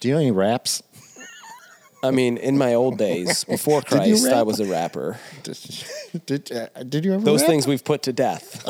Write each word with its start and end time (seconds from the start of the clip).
Do 0.00 0.08
you 0.08 0.14
know 0.14 0.20
any 0.20 0.30
raps? 0.30 0.82
I 2.00 2.12
mean, 2.12 2.36
in 2.36 2.56
my 2.56 2.74
old 2.74 2.96
days, 2.96 3.42
before 3.48 3.80
Did 3.80 4.06
you 4.06 4.14
Christ, 4.14 4.28
I 4.28 4.42
was 4.44 4.60
a 4.60 4.66
rapper. 4.66 5.18
Did 5.42 5.58
did, 6.26 6.52
uh, 6.52 6.68
did 6.84 7.04
you 7.04 7.14
ever? 7.14 7.24
Those 7.24 7.40
rap? 7.40 7.50
things 7.50 7.66
we've 7.66 7.82
put 7.84 8.02
to 8.02 8.12
death. 8.12 8.62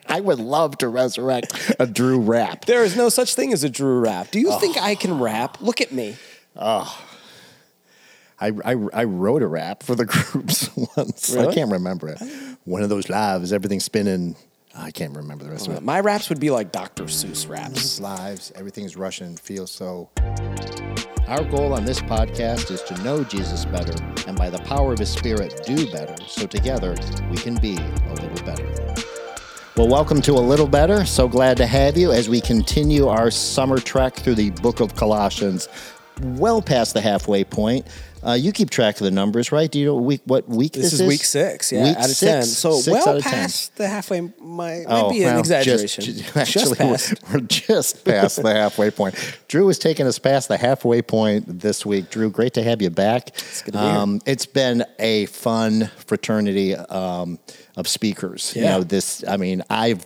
I 0.08 0.20
would 0.20 0.40
love 0.40 0.78
to 0.78 0.88
resurrect 0.88 1.76
a 1.78 1.86
Drew 1.86 2.18
rap. 2.18 2.64
there 2.64 2.82
is 2.82 2.96
no 2.96 3.08
such 3.08 3.34
thing 3.34 3.52
as 3.52 3.62
a 3.62 3.70
Drew 3.70 4.00
rap. 4.00 4.32
Do 4.32 4.40
you 4.40 4.58
think 4.58 4.76
I 4.78 4.96
can 4.96 5.20
rap? 5.20 5.60
Look 5.60 5.80
at 5.80 5.92
me. 5.92 6.16
I, 6.56 6.90
I, 8.40 8.76
I 8.92 9.04
wrote 9.04 9.42
a 9.42 9.46
rap 9.46 9.82
for 9.84 9.94
the 9.94 10.04
groups 10.06 10.68
once. 10.96 11.34
I 11.36 11.40
Really? 11.42 11.54
can't 11.54 11.70
remember 11.70 12.08
it. 12.08 12.18
One 12.64 12.82
of 12.82 12.88
those 12.88 13.08
lives, 13.08 13.52
everything's 13.52 13.84
spinning. 13.84 14.34
I 14.78 14.90
can't 14.90 15.16
remember 15.16 15.44
the 15.44 15.50
rest 15.50 15.68
of 15.68 15.74
it. 15.74 15.82
My 15.82 16.00
raps 16.00 16.28
would 16.28 16.38
be 16.38 16.50
like 16.50 16.70
Dr. 16.70 17.04
Seuss 17.04 17.48
raps. 17.48 17.98
lives, 17.98 18.52
everything's 18.54 18.96
Russian, 18.96 19.36
feels 19.36 19.70
so. 19.70 20.10
Our 21.28 21.44
goal 21.44 21.72
on 21.72 21.84
this 21.84 22.00
podcast 22.00 22.70
is 22.70 22.82
to 22.82 23.02
know 23.02 23.24
Jesus 23.24 23.64
better 23.64 23.94
and 24.28 24.36
by 24.36 24.50
the 24.50 24.58
power 24.60 24.92
of 24.92 24.98
his 24.98 25.10
spirit 25.10 25.62
do 25.64 25.90
better 25.90 26.14
so 26.26 26.46
together 26.46 26.94
we 27.30 27.36
can 27.38 27.56
be 27.56 27.76
a 27.76 28.14
little 28.14 28.44
better. 28.44 28.94
Well, 29.76 29.88
welcome 29.88 30.22
to 30.22 30.32
A 30.32 30.40
Little 30.40 30.66
Better. 30.68 31.04
So 31.04 31.28
glad 31.28 31.56
to 31.58 31.66
have 31.66 31.98
you 31.98 32.10
as 32.10 32.28
we 32.28 32.40
continue 32.40 33.08
our 33.08 33.30
summer 33.30 33.78
trek 33.78 34.14
through 34.14 34.36
the 34.36 34.50
book 34.50 34.80
of 34.80 34.94
Colossians, 34.94 35.68
well 36.20 36.62
past 36.62 36.94
the 36.94 37.00
halfway 37.00 37.44
point. 37.44 37.86
Uh, 38.26 38.32
you 38.32 38.50
keep 38.50 38.70
track 38.70 38.96
of 38.96 39.02
the 39.04 39.10
numbers, 39.10 39.52
right? 39.52 39.70
Do 39.70 39.78
you 39.78 39.86
know 39.86 39.94
week, 39.96 40.20
what 40.24 40.48
week 40.48 40.72
this, 40.72 40.90
This 40.90 41.00
is 41.00 41.06
week 41.06 41.22
six, 41.22 41.70
yeah, 41.70 41.84
Week 41.84 41.96
out 41.96 42.06
of 42.06 42.10
six, 42.10 42.20
ten. 42.20 42.42
So 42.44 42.72
six 42.72 42.92
well 42.92 43.16
of 43.18 43.22
10. 43.22 43.32
past 43.32 43.76
the 43.76 43.86
halfway. 43.86 44.20
My 44.22 44.32
might 44.40 44.84
Oh, 44.88 45.10
be 45.10 45.22
an 45.22 45.26
well, 45.34 45.38
exaggeration. 45.38 46.02
Just, 46.04 46.18
Just, 46.34 46.36
actually, 46.36 46.74
past. 46.76 47.14
We're, 47.28 47.32
we're 47.34 47.40
just 47.46 48.04
past 48.04 48.42
the 48.42 48.52
halfway 48.52 48.90
point. 48.90 49.14
Drew 49.46 49.68
is 49.68 49.78
taking 49.78 50.06
us 50.08 50.18
past 50.18 50.48
the 50.48 50.56
halfway 50.56 51.02
point 51.02 51.60
this 51.60 51.86
week. 51.86 52.10
Drew, 52.10 52.28
great 52.28 52.54
to 52.54 52.64
have 52.64 52.82
you 52.82 52.90
back. 52.90 53.28
It's 53.28 53.62
good 53.62 53.74
to 53.74 53.78
be 53.78 53.84
here. 53.84 53.96
um, 53.96 54.20
It's 54.26 54.46
been 54.46 54.84
a 54.98 55.26
fun 55.26 55.88
fraternity 56.06 56.74
um, 56.74 57.38
of 57.76 57.86
speakers. 57.86 58.56
You 58.56 58.62
know, 58.64 58.82
this. 58.82 59.22
I 59.28 59.36
mean, 59.36 59.62
I've. 59.70 60.04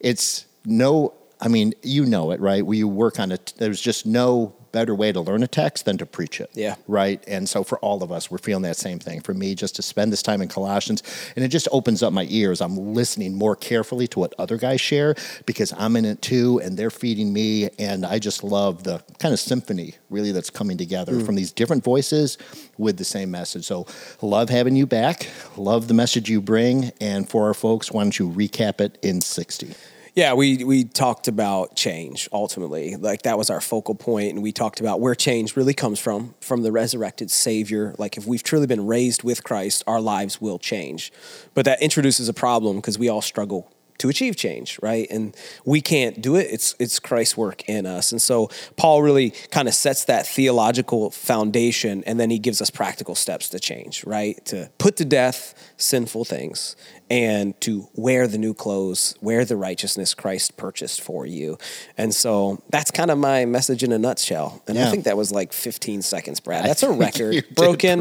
It's 0.00 0.46
no. 0.64 1.12
I 1.38 1.48
mean, 1.48 1.74
you 1.82 2.06
know 2.06 2.30
it, 2.30 2.40
right? 2.40 2.64
We 2.64 2.82
work 2.84 3.20
on 3.20 3.30
it. 3.30 3.52
There's 3.58 3.80
just 3.80 4.06
no 4.06 4.54
better 4.72 4.94
way 4.94 5.12
to 5.12 5.20
learn 5.20 5.42
a 5.42 5.46
text 5.46 5.84
than 5.84 5.98
to 5.98 6.06
preach 6.06 6.40
it. 6.40 6.50
Yeah. 6.54 6.76
Right. 6.88 7.22
And 7.26 7.48
so 7.48 7.62
for 7.62 7.78
all 7.78 8.02
of 8.02 8.10
us, 8.10 8.30
we're 8.30 8.38
feeling 8.38 8.62
that 8.62 8.76
same 8.76 8.98
thing. 8.98 9.20
For 9.20 9.34
me, 9.34 9.54
just 9.54 9.76
to 9.76 9.82
spend 9.82 10.12
this 10.12 10.22
time 10.22 10.42
in 10.42 10.48
Colossians, 10.48 11.02
and 11.36 11.44
it 11.44 11.48
just 11.48 11.68
opens 11.70 12.02
up 12.02 12.12
my 12.12 12.26
ears. 12.30 12.60
I'm 12.60 12.94
listening 12.94 13.34
more 13.34 13.54
carefully 13.54 14.08
to 14.08 14.18
what 14.18 14.34
other 14.38 14.56
guys 14.56 14.80
share 14.80 15.14
because 15.46 15.72
I'm 15.76 15.96
in 15.96 16.04
it 16.04 16.22
too, 16.22 16.60
and 16.60 16.76
they're 16.76 16.90
feeding 16.90 17.32
me. 17.32 17.68
And 17.78 18.04
I 18.04 18.18
just 18.18 18.42
love 18.42 18.84
the 18.84 19.02
kind 19.18 19.32
of 19.32 19.40
symphony 19.40 19.94
really 20.10 20.32
that's 20.32 20.50
coming 20.50 20.76
together 20.76 21.14
mm. 21.14 21.26
from 21.26 21.34
these 21.34 21.52
different 21.52 21.84
voices 21.84 22.38
with 22.78 22.96
the 22.96 23.04
same 23.04 23.30
message. 23.30 23.64
So 23.64 23.86
love 24.20 24.48
having 24.48 24.76
you 24.76 24.86
back. 24.86 25.28
Love 25.56 25.88
the 25.88 25.94
message 25.94 26.28
you 26.28 26.40
bring. 26.40 26.92
And 27.00 27.28
for 27.28 27.46
our 27.46 27.54
folks, 27.54 27.90
why 27.90 28.02
don't 28.02 28.18
you 28.18 28.28
recap 28.28 28.80
it 28.80 28.98
in 29.02 29.20
60? 29.20 29.74
Yeah, 30.14 30.34
we 30.34 30.62
we 30.62 30.84
talked 30.84 31.26
about 31.26 31.74
change 31.74 32.28
ultimately. 32.32 32.96
Like 32.96 33.22
that 33.22 33.38
was 33.38 33.48
our 33.48 33.62
focal 33.62 33.94
point 33.94 34.34
and 34.34 34.42
we 34.42 34.52
talked 34.52 34.78
about 34.78 35.00
where 35.00 35.14
change 35.14 35.56
really 35.56 35.72
comes 35.72 35.98
from 35.98 36.34
from 36.38 36.62
the 36.62 36.70
resurrected 36.70 37.30
savior. 37.30 37.94
Like 37.96 38.18
if 38.18 38.26
we've 38.26 38.42
truly 38.42 38.66
been 38.66 38.86
raised 38.86 39.22
with 39.22 39.42
Christ, 39.42 39.82
our 39.86 40.02
lives 40.02 40.38
will 40.38 40.58
change. 40.58 41.10
But 41.54 41.64
that 41.64 41.80
introduces 41.80 42.28
a 42.28 42.34
problem 42.34 42.76
because 42.76 42.98
we 42.98 43.08
all 43.08 43.22
struggle 43.22 43.71
to 43.98 44.08
achieve 44.08 44.36
change, 44.36 44.78
right? 44.82 45.06
And 45.10 45.36
we 45.64 45.80
can't 45.80 46.20
do 46.20 46.36
it. 46.36 46.48
It's 46.50 46.74
it's 46.78 46.98
Christ's 46.98 47.36
work 47.36 47.68
in 47.68 47.86
us. 47.86 48.12
And 48.12 48.20
so 48.20 48.50
Paul 48.76 49.02
really 49.02 49.30
kind 49.50 49.68
of 49.68 49.74
sets 49.74 50.04
that 50.06 50.26
theological 50.26 51.10
foundation 51.10 52.02
and 52.04 52.18
then 52.18 52.30
he 52.30 52.38
gives 52.38 52.60
us 52.60 52.70
practical 52.70 53.14
steps 53.14 53.48
to 53.50 53.60
change, 53.60 54.04
right? 54.04 54.44
To 54.46 54.70
put 54.78 54.96
to 54.96 55.04
death 55.04 55.54
sinful 55.76 56.24
things 56.24 56.76
and 57.10 57.60
to 57.60 57.88
wear 57.94 58.26
the 58.26 58.38
new 58.38 58.54
clothes, 58.54 59.14
wear 59.20 59.44
the 59.44 59.56
righteousness 59.56 60.14
Christ 60.14 60.56
purchased 60.56 61.00
for 61.00 61.26
you. 61.26 61.58
And 61.98 62.14
so 62.14 62.62
that's 62.70 62.90
kind 62.90 63.10
of 63.10 63.18
my 63.18 63.44
message 63.44 63.82
in 63.82 63.92
a 63.92 63.98
nutshell. 63.98 64.62
And 64.66 64.78
I 64.78 64.90
think 64.90 65.04
that 65.04 65.16
was 65.16 65.30
like 65.30 65.52
15 65.52 66.02
seconds, 66.02 66.40
Brad. 66.40 66.64
That's 66.64 66.82
a 66.82 66.90
record. 66.90 67.44
Broken 67.54 68.00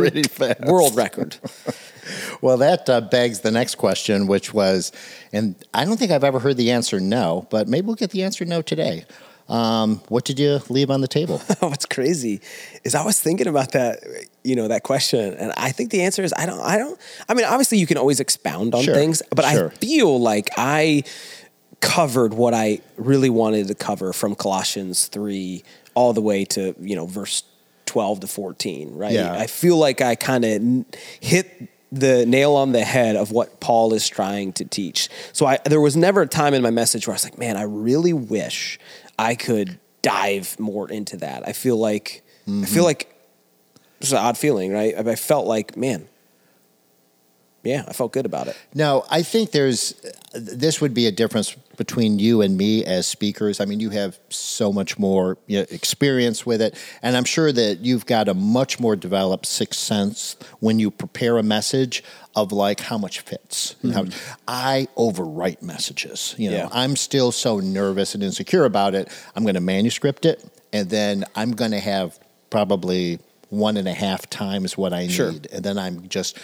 world 0.66 0.96
record. 0.96 1.38
Well, 2.42 2.58
that 2.58 2.90
uh, 2.90 3.02
begs 3.02 3.42
the 3.42 3.52
next 3.52 3.76
question, 3.76 4.28
which 4.28 4.54
was, 4.54 4.92
and 5.32 5.56
I 5.74 5.86
don't 5.86 5.98
think 5.98 6.12
I've 6.12 6.24
ever 6.24 6.40
heard 6.40 6.58
the 6.58 6.72
answer 6.72 7.00
no, 7.00 7.48
but 7.50 7.68
maybe 7.68 7.88
we'll 7.88 7.96
get 7.96 8.12
the 8.12 8.24
answer 8.24 8.46
no 8.46 8.62
today. 8.62 9.06
Um, 9.50 10.02
what 10.08 10.24
did 10.24 10.40
you 10.40 10.62
leave 10.70 10.90
on 10.90 11.02
the 11.02 11.10
table? 11.10 11.40
What's 11.60 11.86
crazy 11.86 12.40
is 12.86 12.96
I 12.96 13.04
was 13.04 13.20
thinking 13.20 13.48
about 13.48 13.74
that, 13.74 14.00
you 14.44 14.56
know, 14.56 14.70
that 14.70 14.84
question, 14.84 15.34
and 15.34 15.52
I 15.58 15.72
think 15.72 15.92
the 15.92 16.04
answer 16.04 16.24
is 16.24 16.34
I 16.38 16.46
don't. 16.46 16.62
I 16.62 16.78
don't. 16.78 16.98
I 17.28 17.34
mean, 17.34 17.46
obviously, 17.46 17.78
you 17.78 17.86
can 17.86 17.98
always 17.98 18.22
expound 18.22 18.74
on 18.74 18.84
Sure, 18.84 18.96
things, 18.96 19.22
but 19.30 19.44
sure. 19.52 19.68
I 19.72 19.76
feel 19.76 20.22
like 20.22 20.52
I 20.56 21.04
covered 21.82 22.34
what 22.34 22.54
I 22.54 22.80
really 22.96 23.30
wanted 23.30 23.68
to 23.68 23.76
cover 23.76 24.14
from 24.14 24.36
Colossians 24.36 25.08
three 25.08 25.64
all 25.96 26.14
the 26.14 26.22
way 26.22 26.46
to 26.46 26.74
you 26.80 26.96
know 26.96 27.06
verse 27.06 27.44
twelve 27.86 28.22
to 28.22 28.28
fourteen. 28.28 28.96
Right. 28.96 29.12
Yeah. 29.12 29.34
I 29.34 29.48
feel 29.48 29.76
like 29.76 30.00
I 30.00 30.16
kind 30.16 30.46
of 30.46 30.86
hit 31.20 31.68
the 31.92 32.26
nail 32.26 32.56
on 32.56 32.72
the 32.72 32.84
head 32.84 33.16
of 33.16 33.32
what 33.32 33.60
Paul 33.60 33.94
is 33.94 34.08
trying 34.08 34.54
to 34.54 34.66
teach. 34.66 35.10
So 35.34 35.46
I 35.46 35.60
there 35.66 35.82
was 35.82 35.98
never 35.98 36.22
a 36.22 36.28
time 36.28 36.54
in 36.54 36.62
my 36.62 36.72
message 36.72 37.08
where 37.08 37.14
I 37.14 37.16
was 37.16 37.24
like, 37.24 37.38
man, 37.38 37.58
I 37.58 37.64
really 37.64 38.14
wish 38.14 38.80
I 39.20 39.36
could 39.36 39.80
dive 40.02 40.60
more 40.60 40.90
into 40.90 41.18
that. 41.18 41.48
I 41.48 41.54
feel 41.54 41.78
like 41.78 42.24
I 42.48 42.50
feel 42.50 42.62
mm-hmm. 42.64 42.82
like 42.82 43.16
it's 44.00 44.12
an 44.12 44.18
odd 44.18 44.38
feeling, 44.38 44.72
right? 44.72 44.96
I 44.98 45.12
I 45.12 45.16
felt 45.16 45.46
like, 45.46 45.76
man, 45.76 46.08
yeah, 47.64 47.84
I 47.88 47.94
felt 47.94 48.14
good 48.14 48.26
about 48.26 48.48
it. 48.48 48.58
No, 48.74 49.06
I 49.10 49.22
think 49.22 49.52
there's 49.52 49.94
this 50.34 50.82
would 50.82 50.94
be 50.94 51.08
a 51.08 51.12
difference 51.12 51.56
between 51.82 52.20
you 52.20 52.44
and 52.44 52.56
me 52.58 52.86
as 52.86 53.08
speakers. 53.08 53.60
I 53.60 53.66
mean, 53.66 53.80
you 53.80 53.90
have 53.90 54.20
so 54.30 54.72
much 54.72 55.00
more 55.00 55.40
you 55.48 55.58
know, 55.58 55.66
experience 55.72 56.46
with 56.46 56.62
it, 56.62 56.78
and 57.02 57.18
I'm 57.18 57.24
sure 57.24 57.52
that 57.52 57.80
you've 57.80 58.06
got 58.06 58.28
a 58.28 58.36
much 58.36 58.80
more 58.80 58.96
developed 58.96 59.48
sixth 59.48 59.80
sense 59.80 60.36
when 60.60 60.78
you 60.78 60.92
prepare 60.92 61.40
a 61.40 61.44
message 61.44 62.04
of 62.36 62.52
like 62.52 62.82
how 62.82 63.00
much 63.00 63.22
fits. 63.22 63.76
and 63.82 63.94
how- 63.94 64.04
mm-hmm. 64.04 64.34
I 64.48 64.88
overwrite 64.96 65.64
messages. 65.64 66.36
You 66.38 66.52
know, 66.52 66.58
Yeah. 66.58 66.70
I'm 66.72 66.96
still 66.96 67.32
so 67.32 67.60
nervous 67.60 68.14
and 68.14 68.22
insecure 68.24 68.64
about 68.66 68.94
it. 68.94 69.08
I'm 69.36 69.42
going 69.42 69.56
to 69.56 69.60
manuscript 69.62 70.24
it, 70.28 70.46
and 70.72 70.88
then 70.92 71.26
I'm 71.36 71.54
going 71.54 71.72
to 71.72 71.80
have 71.80 72.20
probably 72.52 73.18
one 73.52 73.78
and 73.78 73.88
a 73.88 73.94
half 73.94 74.28
times 74.30 74.76
what 74.78 74.94
I 74.94 75.08
Sure. 75.08 75.32
need, 75.32 75.48
and 75.52 75.64
then 75.64 75.78
I'm 75.78 76.08
just 76.10 76.38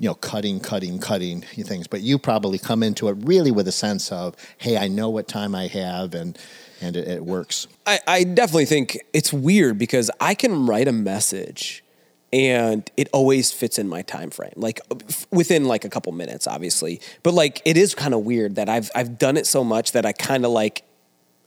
you 0.00 0.08
know 0.08 0.14
cutting, 0.14 0.58
cutting, 0.58 0.98
cutting 0.98 1.42
things. 1.42 1.86
But 1.86 2.00
you 2.00 2.18
probably 2.18 2.58
come 2.58 2.82
into 2.82 3.08
it 3.08 3.16
really 3.20 3.50
with 3.52 3.68
a 3.68 3.72
sense 3.72 4.10
of, 4.10 4.34
hey, 4.58 4.76
I 4.76 4.88
know 4.88 5.08
what 5.08 5.28
time 5.28 5.54
I 5.54 5.68
have, 5.68 6.14
and 6.14 6.36
and 6.82 6.96
it, 6.96 7.06
it 7.08 7.24
works. 7.24 7.66
I, 7.86 8.00
I 8.06 8.24
definitely 8.24 8.66
think 8.66 8.98
it's 9.12 9.32
weird 9.32 9.78
because 9.78 10.10
I 10.20 10.34
can 10.34 10.66
write 10.66 10.88
a 10.88 10.92
message 10.92 11.82
and 12.32 12.90
it 12.96 13.08
always 13.12 13.52
fits 13.52 13.78
in 13.78 13.88
my 13.88 14.02
time 14.02 14.30
frame 14.30 14.52
like 14.56 14.80
f- 15.08 15.26
within 15.30 15.66
like 15.66 15.84
a 15.84 15.88
couple 15.88 16.10
minutes 16.10 16.48
obviously 16.48 17.00
but 17.22 17.32
like 17.32 17.62
it 17.64 17.76
is 17.76 17.94
kind 17.94 18.12
of 18.12 18.22
weird 18.22 18.56
that 18.56 18.68
I've 18.68 18.90
I've 18.96 19.16
done 19.16 19.36
it 19.36 19.46
so 19.46 19.62
much 19.62 19.92
that 19.92 20.04
I 20.04 20.10
kind 20.10 20.44
of 20.44 20.50
like 20.50 20.82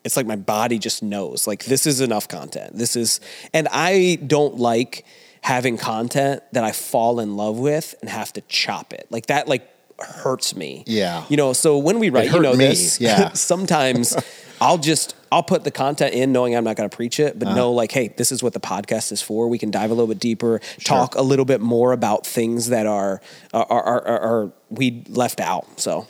it's 0.03 0.15
like 0.17 0.25
my 0.25 0.35
body 0.35 0.79
just 0.79 1.03
knows 1.03 1.45
like 1.47 1.65
this 1.65 1.85
is 1.85 2.01
enough 2.01 2.27
content 2.27 2.77
this 2.77 2.95
is 2.95 3.19
and 3.53 3.67
I 3.71 4.15
don't 4.25 4.57
like 4.57 5.05
having 5.41 5.77
content 5.77 6.41
that 6.53 6.63
I 6.63 6.71
fall 6.71 7.19
in 7.19 7.35
love 7.37 7.57
with 7.59 7.95
and 8.01 8.09
have 8.09 8.31
to 8.33 8.41
chop 8.41 8.93
it 8.93 9.07
like 9.09 9.25
that 9.27 9.47
like 9.47 9.67
hurts 9.99 10.55
me 10.55 10.83
Yeah. 10.87 11.25
you 11.29 11.35
know 11.37 11.51
so 11.53 11.77
when 11.77 11.99
we 11.99 12.09
write 12.09 12.31
you 12.31 12.39
know 12.39 12.53
me, 12.53 12.67
this 12.67 12.99
yeah. 13.01 13.33
sometimes 13.33 14.15
I'll 14.61 14.77
just 14.77 15.15
I'll 15.31 15.43
put 15.43 15.63
the 15.63 15.71
content 15.71 16.13
in 16.13 16.31
knowing 16.31 16.55
I'm 16.55 16.63
not 16.63 16.75
going 16.75 16.89
to 16.89 16.95
preach 16.95 17.19
it, 17.19 17.27
Uh-huh. 17.35 17.39
but 17.45 17.55
know 17.55 17.71
like, 17.71 17.91
hey, 17.93 18.07
this 18.17 18.29
is 18.31 18.41
what 18.41 18.51
the 18.53 18.59
podcast 18.59 19.11
is 19.11 19.21
for. 19.21 19.47
We 19.47 19.57
can 19.59 19.69
dive 19.71 19.89
a 19.91 19.93
little 19.93 20.07
bit 20.07 20.19
deeper, 20.19 20.59
talk 20.83 21.13
a 21.15 21.21
little 21.21 21.45
bit 21.45 21.61
more 21.61 21.93
about 21.93 22.25
things 22.25 22.67
that 22.69 22.85
are 22.87 23.21
are 23.53 23.65
are, 23.71 24.07
are, 24.07 24.19
are 24.19 24.51
we 24.69 25.03
left 25.07 25.39
out. 25.39 25.79
So 25.79 26.07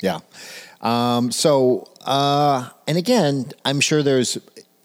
Yeah. 0.00 0.20
Um, 0.82 1.30
so, 1.30 1.88
uh, 2.04 2.68
and 2.86 2.98
again, 2.98 3.52
I'm 3.64 3.80
sure 3.80 4.02
there's 4.02 4.38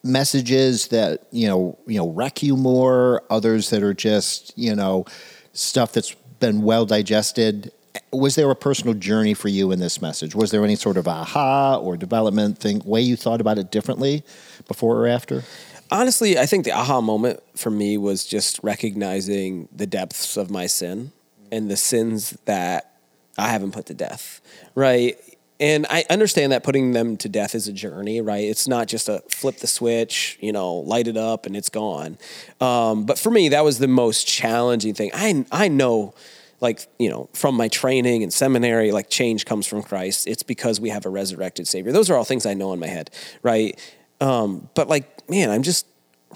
messages 0.04 0.88
that 0.90 1.28
you 1.32 1.48
know, 1.48 1.78
you 1.88 1.98
know, 1.98 2.10
wreck 2.10 2.44
you 2.44 2.56
more. 2.56 3.24
Others 3.30 3.70
that 3.72 3.84
are 3.84 3.94
just 3.94 4.58
you 4.58 4.76
know, 4.76 5.06
stuff 5.54 5.94
that's 5.94 6.14
been 6.40 6.62
well 6.62 6.86
digested. 6.86 7.72
Was 8.14 8.36
there 8.36 8.50
a 8.52 8.56
personal 8.56 8.94
journey 8.94 9.34
for 9.34 9.48
you 9.48 9.72
in 9.72 9.80
this 9.80 10.02
message? 10.02 10.36
Was 10.36 10.52
there 10.52 10.64
any 10.64 10.76
sort 10.76 10.98
of 10.98 11.08
aha 11.08 11.78
or 11.78 11.98
development 11.98 12.60
thing, 12.60 12.80
way 12.86 13.02
you 13.02 13.16
thought 13.16 13.42
about 13.42 13.58
it 13.58 13.72
differently 13.72 14.24
before 14.68 14.98
or 14.98 15.08
after? 15.08 15.44
honestly, 15.92 16.38
I 16.38 16.46
think 16.46 16.66
the 16.66 16.72
aha 16.72 17.02
moment 17.02 17.42
for 17.56 17.70
me 17.70 17.98
was 17.98 18.26
just 18.26 18.60
recognizing 18.64 19.68
the 19.76 19.88
depths 19.88 20.38
of 20.38 20.50
my 20.50 20.68
sin 20.68 21.12
and 21.52 21.70
the 21.70 21.78
sins 21.78 22.38
that 22.46 23.00
I 23.38 23.50
haven't 23.50 23.72
put 23.72 23.86
to 23.88 23.94
death. 23.94 24.42
Right. 24.76 25.18
And 25.60 25.88
I 25.90 26.06
understand 26.10 26.52
that 26.52 26.64
putting 26.64 26.92
them 26.92 27.18
to 27.18 27.30
death 27.30 27.56
is 27.56 27.68
a 27.68 27.74
journey, 27.74 28.22
right? 28.22 28.44
It's 28.44 28.68
not 28.68 28.88
just 28.88 29.10
a 29.10 29.24
flip 29.30 29.58
the 29.58 29.68
switch, 29.68 30.38
you 30.40 30.52
know, 30.52 30.76
light 30.76 31.08
it 31.08 31.18
up 31.18 31.46
and 31.46 31.56
it's 31.56 31.70
gone. 31.70 32.18
Um, 32.62 33.06
but 33.06 33.18
for 33.18 33.32
me, 33.32 33.50
that 33.50 33.64
was 33.64 33.80
the 33.80 33.88
most 33.88 34.28
challenging 34.28 34.94
thing. 34.94 35.12
I 35.14 35.46
I 35.52 35.68
know, 35.68 36.14
like 36.62 36.88
you 37.00 37.10
know, 37.10 37.30
from 37.34 37.56
my 37.56 37.70
training 37.70 38.22
and 38.22 38.32
seminary, 38.32 38.92
like 38.92 39.10
change 39.10 39.46
comes 39.46 39.66
from 39.66 39.82
Christ. 39.82 40.28
It's 40.28 40.44
because 40.44 40.80
we 40.80 40.90
have 40.90 41.06
a 41.06 41.10
resurrected 41.10 41.68
Savior. 41.68 41.92
Those 41.92 42.10
are 42.12 42.16
all 42.16 42.26
things 42.26 42.46
I 42.46 42.54
know 42.54 42.74
in 42.74 42.80
my 42.80 42.88
head, 42.88 43.10
right? 43.42 43.80
Um, 44.22 44.70
but 44.76 44.88
like, 44.88 45.28
man, 45.30 45.50
I'm 45.50 45.64
just 45.64 45.88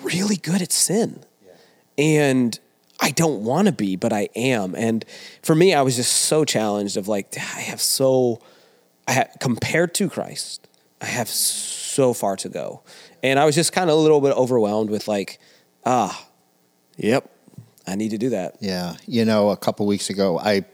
really 0.04 0.36
good 0.38 0.64
at 0.64 0.72
sin, 0.72 1.24
and 1.96 2.60
I 3.00 3.12
don't 3.12 3.44
want 3.44 3.68
to 3.68 3.72
be, 3.72 3.96
but 3.96 4.14
I 4.14 4.30
am. 4.36 4.76
And 4.76 5.06
for 5.42 5.56
me, 5.56 5.74
I 5.74 5.82
was 5.82 5.96
just 5.96 6.12
so 6.12 6.46
challenged 6.46 6.98
of 6.98 7.08
like, 7.08 7.36
I 7.36 7.62
have 7.62 7.82
so 7.82 8.42
I 9.08 9.14
have, 9.14 9.36
compared 9.40 9.94
to 9.96 10.10
Christ, 10.10 10.68
I 11.02 11.06
have 11.06 11.28
so 11.28 12.14
far 12.14 12.36
to 12.38 12.50
go. 12.50 12.84
And 13.24 13.40
I 13.40 13.46
was 13.46 13.56
just 13.56 13.74
kind 13.74 13.90
of 13.90 13.98
a 13.98 14.00
little 14.00 14.22
bit 14.22 14.34
overwhelmed 14.34 14.90
with 14.90 15.08
like, 15.08 15.40
ah, 15.86 16.28
yep, 16.98 17.30
I 17.88 17.96
need 17.96 18.10
to 18.12 18.18
do 18.18 18.30
that. 18.30 18.58
Yeah, 18.60 18.96
you 19.08 19.26
know, 19.26 19.50
a 19.50 19.58
couple 19.58 19.86
weeks 19.86 20.10
ago, 20.10 20.40
I 20.40 20.66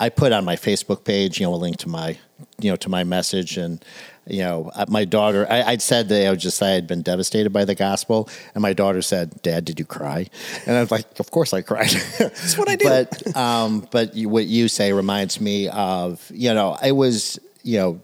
I 0.00 0.08
put 0.08 0.32
on 0.32 0.44
my 0.44 0.56
Facebook 0.56 1.04
page, 1.04 1.40
you 1.40 1.46
know, 1.46 1.54
a 1.54 1.56
link 1.56 1.76
to 1.78 1.88
my, 1.88 2.18
you 2.60 2.70
know, 2.70 2.76
to 2.76 2.88
my 2.88 3.04
message, 3.04 3.56
and 3.56 3.84
you 4.28 4.42
know, 4.42 4.70
uh, 4.74 4.86
my 4.88 5.04
daughter. 5.04 5.46
I, 5.48 5.62
I'd 5.62 5.82
said 5.82 6.08
that 6.08 6.26
I 6.26 6.30
would 6.30 6.38
just 6.38 6.56
say 6.56 6.76
I'd 6.76 6.86
been 6.86 7.02
devastated 7.02 7.50
by 7.50 7.64
the 7.64 7.74
gospel, 7.74 8.28
and 8.54 8.62
my 8.62 8.72
daughter 8.72 9.02
said, 9.02 9.42
"Dad, 9.42 9.64
did 9.64 9.78
you 9.78 9.84
cry?" 9.84 10.26
And 10.66 10.76
I 10.76 10.80
was 10.80 10.90
like, 10.90 11.18
"Of 11.18 11.30
course 11.30 11.52
I 11.52 11.62
cried." 11.62 11.90
That's 12.18 12.58
what 12.58 12.68
I 12.68 12.76
do. 12.76 12.84
But 12.88 13.36
um, 13.36 13.86
but 13.90 14.14
you, 14.14 14.28
what 14.28 14.46
you 14.46 14.68
say 14.68 14.92
reminds 14.92 15.40
me 15.40 15.68
of, 15.68 16.30
you 16.34 16.52
know, 16.52 16.76
I 16.80 16.92
was, 16.92 17.38
you 17.62 17.78
know, 17.78 18.00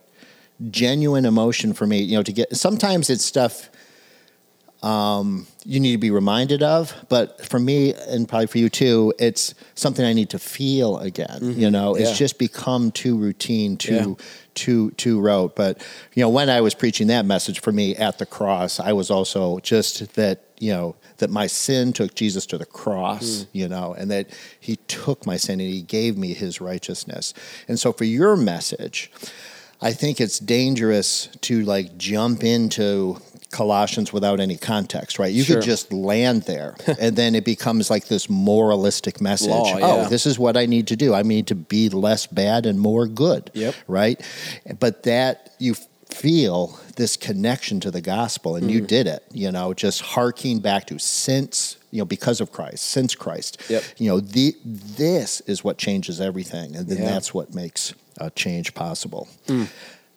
genuine 0.70 1.26
emotion 1.26 1.72
for 1.72 1.86
me. 1.86 2.02
You 2.02 2.16
know, 2.16 2.22
to 2.22 2.32
get 2.32 2.56
sometimes 2.56 3.10
it's 3.10 3.24
stuff 3.24 3.68
um, 4.84 5.46
you 5.64 5.80
need 5.80 5.92
to 5.92 5.98
be 5.98 6.10
reminded 6.10 6.62
of. 6.62 6.94
But 7.08 7.46
for 7.46 7.58
me, 7.58 7.94
and 7.94 8.28
probably 8.28 8.46
for 8.48 8.58
you 8.58 8.68
too, 8.68 9.14
it's 9.18 9.54
something 9.74 10.04
I 10.04 10.12
need 10.12 10.28
to 10.30 10.38
feel 10.38 10.98
again. 10.98 11.54
You 11.56 11.70
know, 11.70 11.96
Yeah. 11.96 12.02
it's 12.08 12.18
just 12.18 12.38
become 12.38 12.90
too 12.90 13.16
routine, 13.16 13.76
too 13.78 13.94
Yeah. 13.94 14.24
too 14.54 14.90
too 14.92 15.20
rote. 15.20 15.56
But 15.56 15.78
you 16.14 16.20
know, 16.22 16.28
when 16.28 16.50
I 16.50 16.60
was 16.60 16.74
preaching 16.74 17.06
that 17.06 17.24
message 17.24 17.60
for 17.60 17.72
me 17.72 17.96
at 17.96 18.18
the 18.18 18.26
cross, 18.26 18.78
I 18.78 18.92
was 18.92 19.10
also 19.10 19.58
just 19.60 20.14
that 20.14 20.42
you 20.58 20.70
know 20.72 20.96
that 21.18 21.30
my 21.30 21.46
sin 21.46 21.92
took 21.94 22.14
Jesus 22.14 22.44
to 22.46 22.58
the 22.58 22.66
cross, 22.66 23.46
you 23.52 23.68
know, 23.68 23.94
and 23.96 24.10
that 24.10 24.26
He 24.60 24.76
took 24.86 25.24
my 25.24 25.38
sin 25.38 25.60
and 25.60 25.70
He 25.70 25.80
gave 25.82 26.18
me 26.18 26.34
His 26.34 26.60
righteousness. 26.60 27.32
And 27.68 27.78
so 27.80 27.92
for 27.92 28.04
your 28.04 28.36
message. 28.36 29.10
I 29.82 29.92
think 29.92 30.18
it's 30.18 30.38
dangerous 30.38 31.28
to 31.42 31.62
like 31.62 31.98
jump 31.98 32.42
into 32.42 33.18
Colossians 33.54 34.12
without 34.12 34.40
any 34.40 34.56
context, 34.56 35.18
right? 35.18 35.32
You 35.32 35.44
Sure. 35.44 35.56
could 35.56 35.64
just 35.64 35.92
land 35.92 36.42
there 36.42 36.74
and 37.00 37.14
then 37.16 37.34
it 37.34 37.44
becomes 37.44 37.88
like 37.88 38.08
this 38.08 38.28
moralistic 38.28 39.20
message. 39.20 39.48
Law, 39.48 39.78
Oh, 39.80 40.08
this 40.08 40.26
is 40.26 40.38
what 40.38 40.56
I 40.56 40.66
need 40.66 40.86
to 40.88 40.96
do. 40.96 41.14
I 41.14 41.22
need 41.22 41.46
to 41.46 41.54
be 41.54 41.88
less 41.88 42.26
bad 42.26 42.66
and 42.66 42.78
more 42.80 43.06
good. 43.06 43.50
Yep. 43.54 43.74
Right? 43.86 44.20
But 44.80 45.04
that 45.04 45.54
you 45.58 45.74
feel 46.10 46.78
this 46.96 47.16
connection 47.16 47.80
to 47.80 47.90
the 47.90 48.00
gospel 48.00 48.54
and 48.56 48.70
you 48.70 48.80
Mm. 48.82 48.86
did 48.86 49.06
it, 49.06 49.22
you 49.32 49.50
know, 49.50 49.74
just 49.74 50.00
harking 50.00 50.58
back 50.60 50.86
to 50.88 50.98
since 50.98 51.76
you 51.90 51.98
know, 52.00 52.04
because 52.04 52.40
of 52.40 52.50
Christ, 52.50 52.84
since 52.86 53.14
Christ, 53.14 53.56
Yep. 53.68 53.82
you 53.98 54.08
know, 54.10 54.18
the, 54.18 54.56
this 54.64 55.40
is 55.46 55.62
what 55.62 55.78
changes 55.78 56.20
everything. 56.20 56.74
And 56.74 56.88
then 56.88 56.98
Yeah. 56.98 57.10
that's 57.12 57.32
what 57.32 57.54
makes 57.54 57.94
a 58.18 58.30
change 58.30 58.74
possible. 58.74 59.28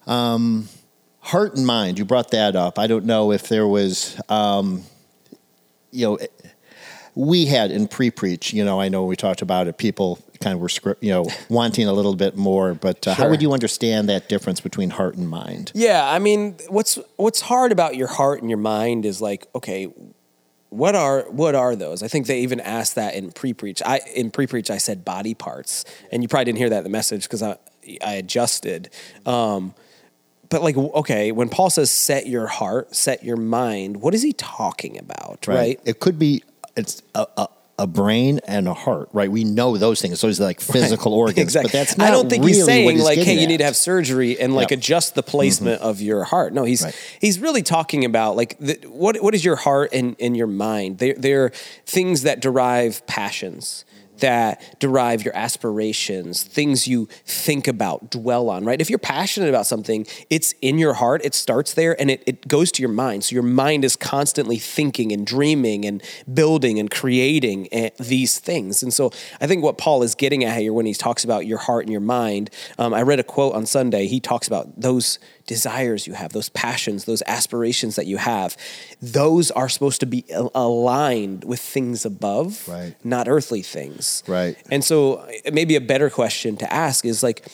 Um, 0.07 0.69
heart 1.27 1.55
and 1.55 1.67
mind, 1.67 1.99
you 1.99 2.05
brought 2.05 2.31
that 2.31 2.55
up. 2.55 2.79
I 2.79 2.87
don't 2.87 3.05
know 3.05 3.31
if 3.31 3.49
there 3.49 3.67
was, 3.67 4.19
um, 4.29 4.83
you 5.91 6.05
know, 6.05 6.19
we 7.15 7.47
had 7.47 7.71
in 7.71 7.87
pre-preach, 7.87 8.53
you 8.53 8.63
know, 8.63 8.79
I 8.79 8.89
know 8.89 9.03
we 9.03 9.15
talked 9.15 9.41
about 9.41 9.67
it, 9.67 9.77
people 9.77 10.19
kind 10.39 10.53
of 10.53 10.61
were, 10.61 10.97
you 11.01 11.11
know, 11.11 11.25
wanting 11.49 11.87
a 11.87 11.93
little 11.93 12.15
bit 12.15 12.37
more, 12.37 12.73
but 12.73 13.07
uh, 13.07 13.15
how 13.15 13.29
would 13.29 13.41
you 13.41 13.51
understand 13.53 14.07
that 14.07 14.29
difference 14.29 14.61
between 14.61 14.91
heart 14.91 15.15
and 15.15 15.27
mind? 15.27 15.71
Yeah, 15.75 16.09
I 16.09 16.19
mean, 16.19 16.55
what's 16.69 16.97
what's 17.17 17.41
hard 17.41 17.71
about 17.71 17.95
your 17.95 18.07
heart 18.07 18.41
and 18.41 18.49
your 18.49 18.59
mind 18.59 19.05
is 19.05 19.19
like, 19.19 19.47
okay, 19.53 19.91
what 20.69 20.95
are 20.95 21.23
what 21.29 21.55
are 21.55 21.75
those? 21.75 22.03
I 22.03 22.07
think 22.07 22.27
they 22.27 22.41
even 22.41 22.59
asked 22.59 22.95
that 22.95 23.15
in 23.15 23.31
pre-preach. 23.31 23.81
I 23.85 23.99
in 24.15 24.31
pre-preach 24.31 24.69
I 24.69 24.77
said 24.77 25.03
body 25.03 25.33
parts, 25.33 25.83
and 26.11 26.21
you 26.21 26.29
probably 26.29 26.45
didn't 26.45 26.59
hear 26.59 26.69
that 26.69 26.79
in 26.79 26.83
the 26.83 26.89
message 26.89 27.23
because 27.23 27.41
I 27.41 27.57
I 28.01 28.13
adjusted. 28.13 28.89
Um, 29.25 29.73
but 30.49 30.61
like, 30.61 30.77
okay, 30.77 31.31
when 31.31 31.49
Paul 31.49 31.69
says 31.69 31.91
set 31.91 32.27
your 32.27 32.47
heart, 32.47 32.95
set 32.95 33.23
your 33.23 33.37
mind, 33.37 34.01
what 34.01 34.13
is 34.13 34.21
he 34.21 34.33
talking 34.33 34.97
about? 34.97 35.45
Right? 35.47 35.79
It 35.85 35.99
could 35.99 36.17
be 36.17 36.43
it's 36.75 37.01
a, 37.15 37.25
a, 37.37 37.47
a 37.79 37.87
brain 37.87 38.39
and 38.47 38.67
a 38.67 38.73
heart, 38.73 39.09
right? 39.13 39.29
We 39.29 39.43
know 39.43 39.77
those 39.77 40.01
things. 40.01 40.19
Those 40.21 40.39
are 40.41 40.45
like 40.45 40.59
physical 40.61 41.13
organs, 41.13 41.39
Exactly. 41.39 41.67
but 41.69 41.73
that's 41.73 41.97
not 41.97 42.07
I 42.07 42.11
don't 42.11 42.29
think 42.29 42.43
really 42.43 42.57
he's 42.57 42.65
saying 42.65 42.99
like, 42.99 43.15
getting 43.15 43.35
"Hey, 43.35 43.41
you 43.41 43.47
need 43.47 43.57
to 43.57 43.65
have 43.65 43.75
surgery 43.75 44.39
and 44.39 44.55
like 44.55 44.71
Yep. 44.71 44.79
adjust 44.79 45.15
the 45.15 45.23
placement 45.23 45.79
mm-hmm. 45.79 45.89
of 45.89 46.01
your 46.01 46.23
heart." 46.23 46.53
No, 46.53 46.63
he's 46.63 46.83
Right. 46.83 47.17
he's 47.19 47.39
really 47.39 47.61
talking 47.61 48.03
about 48.03 48.35
like 48.35 48.57
the, 48.59 48.79
what 48.87 49.21
what 49.21 49.35
is 49.35 49.45
your 49.45 49.57
heart 49.57 49.91
and, 49.93 50.15
and 50.19 50.35
your 50.35 50.47
mind? 50.47 50.97
They're, 50.97 51.15
they're 51.15 51.49
things 51.85 52.23
that 52.23 52.39
derive 52.39 53.05
passions, 53.05 53.85
that 54.19 54.79
derive 54.79 55.23
your 55.23 55.35
aspirations, 55.35 56.43
things 56.43 56.87
you 56.87 57.07
think 57.25 57.67
about, 57.67 58.09
dwell 58.09 58.49
on. 58.49 58.65
Right? 58.65 58.81
If 58.81 58.89
you're 58.89 58.99
passionate 58.99 59.49
about 59.49 59.65
something, 59.65 60.05
it's 60.29 60.53
in 60.61 60.77
your 60.77 60.93
heart. 60.93 61.21
It 61.23 61.33
starts 61.33 61.73
there 61.73 61.99
and 61.99 62.11
it, 62.11 62.23
it 62.25 62.47
goes 62.47 62.71
to 62.73 62.81
your 62.81 62.91
mind. 62.91 63.23
So 63.23 63.33
your 63.33 63.43
mind 63.43 63.85
is 63.85 63.95
constantly 63.95 64.57
thinking 64.57 65.11
and 65.11 65.25
dreaming 65.25 65.85
and 65.85 66.03
building 66.31 66.79
and 66.79 66.89
creating 66.89 67.67
eh, 67.71 67.89
these 67.99 68.39
things. 68.39 68.83
And 68.83 68.93
so 68.93 69.11
I 69.39 69.47
think 69.47 69.63
what 69.63 69.77
Paul 69.77 70.03
is 70.03 70.15
getting 70.15 70.43
at 70.43 70.57
here 70.57 70.73
when 70.73 70.85
he 70.85 70.93
talks 70.93 71.23
about 71.23 71.45
your 71.45 71.57
heart 71.57 71.83
and 71.83 71.91
your 71.91 72.01
mind, 72.01 72.49
um, 72.77 72.93
I 72.93 73.01
read 73.01 73.19
a 73.19 73.23
quote 73.23 73.53
on 73.53 73.65
Sunday. 73.65 74.07
He 74.07 74.19
talks 74.19 74.47
about 74.47 74.79
those 74.79 75.19
desires 75.47 76.05
you 76.05 76.13
have, 76.13 76.33
those 76.33 76.49
passions, 76.49 77.05
those 77.05 77.23
aspirations 77.25 77.95
that 77.95 78.05
you 78.05 78.17
have. 78.17 78.55
Those 79.01 79.49
are 79.51 79.67
supposed 79.69 79.99
to 80.01 80.05
be 80.05 80.23
al- 80.31 80.51
aligned 80.53 81.43
with 81.45 81.59
things 81.59 82.05
above, 82.05 82.67
Right. 82.67 82.93
not 83.03 83.27
earthly 83.27 83.63
things. 83.63 84.21
Right. 84.27 84.55
And 84.69 84.83
so 84.83 85.27
maybe 85.51 85.75
a 85.75 85.81
better 85.81 86.09
question 86.11 86.57
to 86.57 86.71
ask 86.71 87.03
is 87.05 87.23
like, 87.23 87.47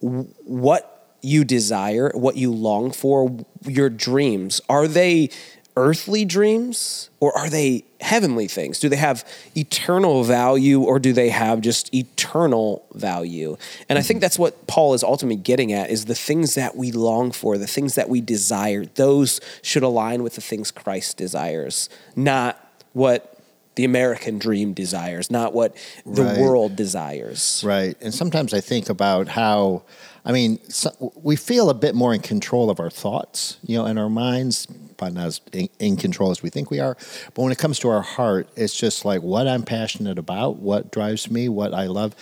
what 0.00 0.92
you 1.22 1.44
desire, 1.44 2.10
what 2.14 2.36
you 2.36 2.52
long 2.52 2.92
for, 2.92 3.34
your 3.66 3.88
dreams, 3.90 4.60
are 4.68 4.86
they 4.86 5.30
earthly 5.76 6.24
dreams 6.24 7.10
or 7.20 7.36
are 7.36 7.50
they 7.50 7.84
heavenly 8.00 8.48
things? 8.48 8.80
Do 8.80 8.88
they 8.88 8.96
have 8.96 9.26
eternal 9.54 10.24
value 10.24 10.80
or 10.80 10.98
do 10.98 11.12
they 11.12 11.28
have 11.28 11.60
just 11.60 11.94
eternal 11.94 12.84
value? 12.94 13.56
And 13.88 13.98
I 13.98 14.02
think 14.02 14.20
that's 14.20 14.38
what 14.38 14.66
Paul 14.66 14.94
is 14.94 15.02
ultimately 15.04 15.36
getting 15.36 15.72
at 15.72 15.90
is 15.90 16.06
the 16.06 16.14
things 16.14 16.54
that 16.54 16.76
we 16.76 16.92
long 16.92 17.30
for, 17.32 17.58
the 17.58 17.66
things 17.66 17.94
that 17.94 18.08
we 18.08 18.20
desire, 18.20 18.84
those 18.94 19.40
should 19.62 19.82
align 19.82 20.22
with 20.22 20.34
the 20.34 20.40
things 20.40 20.70
Christ 20.70 21.16
desires, 21.16 21.88
not 22.14 22.58
what 22.92 23.32
the 23.74 23.84
American 23.84 24.38
dream 24.38 24.72
desires, 24.72 25.30
not 25.30 25.52
what 25.52 25.76
the 26.06 26.22
Right. 26.24 26.38
world 26.38 26.76
desires. 26.76 27.62
Right. 27.64 27.94
And 28.00 28.14
sometimes 28.14 28.54
I 28.54 28.60
think 28.62 28.88
about 28.88 29.28
how, 29.28 29.82
I 30.24 30.32
mean, 30.32 30.58
so, 30.70 31.12
we 31.22 31.36
feel 31.36 31.68
a 31.68 31.74
bit 31.74 31.94
more 31.94 32.14
in 32.14 32.20
control 32.22 32.70
of 32.70 32.80
our 32.80 32.88
thoughts, 32.88 33.58
you 33.66 33.76
know, 33.76 33.84
and 33.84 33.98
our 33.98 34.08
minds, 34.08 34.66
but 34.96 35.12
not 35.12 35.26
as 35.26 35.40
in, 35.52 35.68
in 35.78 35.96
control 35.96 36.30
as 36.30 36.42
we 36.42 36.50
think 36.50 36.70
we 36.70 36.80
are. 36.80 36.96
But 37.34 37.42
when 37.42 37.52
it 37.52 37.58
comes 37.58 37.78
to 37.80 37.88
our 37.88 38.02
heart, 38.02 38.48
it's 38.56 38.76
just 38.76 39.04
like 39.04 39.22
what 39.22 39.46
I'm 39.48 39.62
passionate 39.62 40.18
about, 40.18 40.56
what 40.56 40.90
drives 40.90 41.30
me, 41.30 41.48
what 41.48 41.74
I 41.74 41.86
love. 41.86 42.14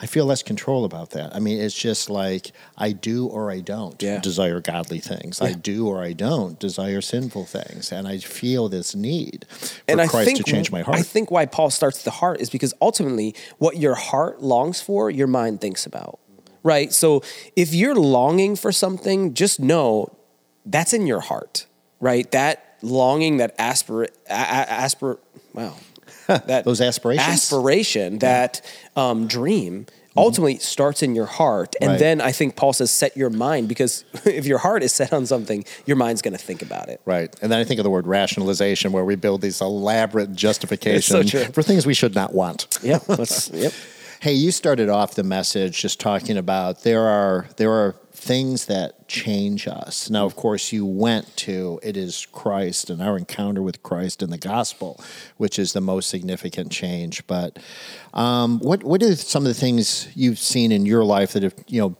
I 0.00 0.06
feel 0.06 0.26
less 0.26 0.44
control 0.44 0.84
about 0.84 1.10
that. 1.10 1.34
I 1.34 1.40
mean, 1.40 1.58
it's 1.58 1.74
just 1.76 2.08
like 2.08 2.52
I 2.76 2.92
do 2.92 3.26
or 3.26 3.50
I 3.50 3.58
don't 3.58 4.00
Yeah. 4.00 4.20
desire 4.20 4.60
godly 4.60 5.00
things. 5.00 5.40
I 5.40 5.54
do 5.54 5.88
or 5.88 6.00
I 6.04 6.12
don't 6.12 6.56
desire 6.56 7.00
sinful 7.00 7.46
things. 7.46 7.90
And 7.90 8.06
I 8.06 8.18
feel 8.18 8.68
this 8.68 8.94
need 8.94 9.44
for 9.50 9.80
and 9.88 10.00
I 10.00 10.06
Christ 10.06 10.26
think 10.26 10.36
to 10.38 10.44
change 10.44 10.70
my 10.70 10.82
heart. 10.82 10.98
I 10.98 11.02
think 11.02 11.32
why 11.32 11.46
Paul 11.46 11.70
starts 11.70 12.04
the 12.04 12.12
heart 12.12 12.40
is 12.40 12.48
because 12.48 12.72
ultimately 12.80 13.34
what 13.58 13.76
your 13.78 13.96
heart 13.96 14.40
longs 14.40 14.80
for, 14.80 15.10
your 15.10 15.26
mind 15.26 15.60
thinks 15.60 15.84
about. 15.84 16.20
Right? 16.62 16.92
So 16.92 17.24
if 17.56 17.74
you're 17.74 17.96
longing 17.96 18.54
for 18.54 18.70
something, 18.70 19.34
just 19.34 19.58
know 19.58 20.16
that's 20.64 20.92
in 20.92 21.08
your 21.08 21.20
heart. 21.20 21.66
Right? 22.00 22.30
That 22.32 22.76
longing, 22.82 23.38
that 23.38 23.56
aspir 23.58 24.04
a- 24.04 24.32
a- 24.32 24.84
aspir 24.84 25.18
wow. 25.52 25.74
That 26.26 26.64
Those 26.64 26.80
aspirations? 26.80 27.26
Aspiration, 27.28 28.18
that 28.18 28.60
um, 28.96 29.26
dream 29.26 29.86
ultimately 30.16 30.58
starts 30.58 31.02
in 31.02 31.14
your 31.14 31.26
heart. 31.26 31.74
And 31.80 31.92
Right. 31.92 31.98
then 31.98 32.20
I 32.20 32.32
think 32.32 32.54
Paul 32.56 32.72
says 32.72 32.90
set 32.90 33.16
your 33.16 33.30
mind 33.30 33.68
because 33.68 34.04
if 34.24 34.46
your 34.46 34.58
heart 34.58 34.82
is 34.82 34.92
set 34.92 35.12
on 35.12 35.26
something, 35.26 35.64
your 35.86 35.96
mind's 35.96 36.20
going 36.22 36.36
to 36.36 36.42
think 36.42 36.60
about 36.60 36.88
it. 36.88 37.00
Right. 37.04 37.34
And 37.40 37.50
then 37.52 37.58
I 37.60 37.64
think 37.64 37.78
of 37.80 37.84
the 37.84 37.90
word 37.90 38.06
rationalization 38.06 38.92
where 38.92 39.04
we 39.04 39.14
build 39.16 39.40
these 39.42 39.60
elaborate 39.60 40.34
justifications 40.34 41.30
true. 41.30 41.44
for 41.44 41.62
things 41.62 41.86
we 41.86 41.94
should 41.94 42.14
not 42.14 42.34
want. 42.34 42.66
That's, 42.82 43.50
yep. 43.50 43.72
Hey, 44.20 44.32
you 44.32 44.50
started 44.50 44.88
off 44.88 45.14
the 45.14 45.22
message 45.22 45.80
just 45.80 46.00
talking 46.00 46.36
about 46.36 46.82
there 46.82 47.04
are 47.06 47.46
there 47.56 47.70
are 47.70 47.94
things 48.18 48.66
that 48.66 49.08
change 49.08 49.66
us. 49.66 50.10
Now, 50.10 50.26
of 50.26 50.36
course, 50.36 50.72
you 50.72 50.84
went 50.84 51.36
to 51.38 51.80
it 51.82 51.96
is 51.96 52.26
Christ 52.32 52.90
and 52.90 53.00
our 53.00 53.16
encounter 53.16 53.62
with 53.62 53.82
Christ 53.82 54.22
in 54.22 54.30
the 54.30 54.38
gospel, 54.38 55.00
which 55.36 55.58
is 55.58 55.72
the 55.72 55.80
most 55.80 56.10
significant 56.10 56.70
change. 56.70 57.26
But 57.26 57.58
um, 58.12 58.58
what 58.58 58.82
what 58.82 59.02
are 59.02 59.16
some 59.16 59.44
of 59.44 59.48
the 59.48 59.60
things 59.60 60.08
you've 60.14 60.38
seen 60.38 60.72
in 60.72 60.84
your 60.84 61.04
life 61.04 61.32
that 61.32 61.42
have 61.42 61.54
you 61.68 61.80
know 61.80 61.96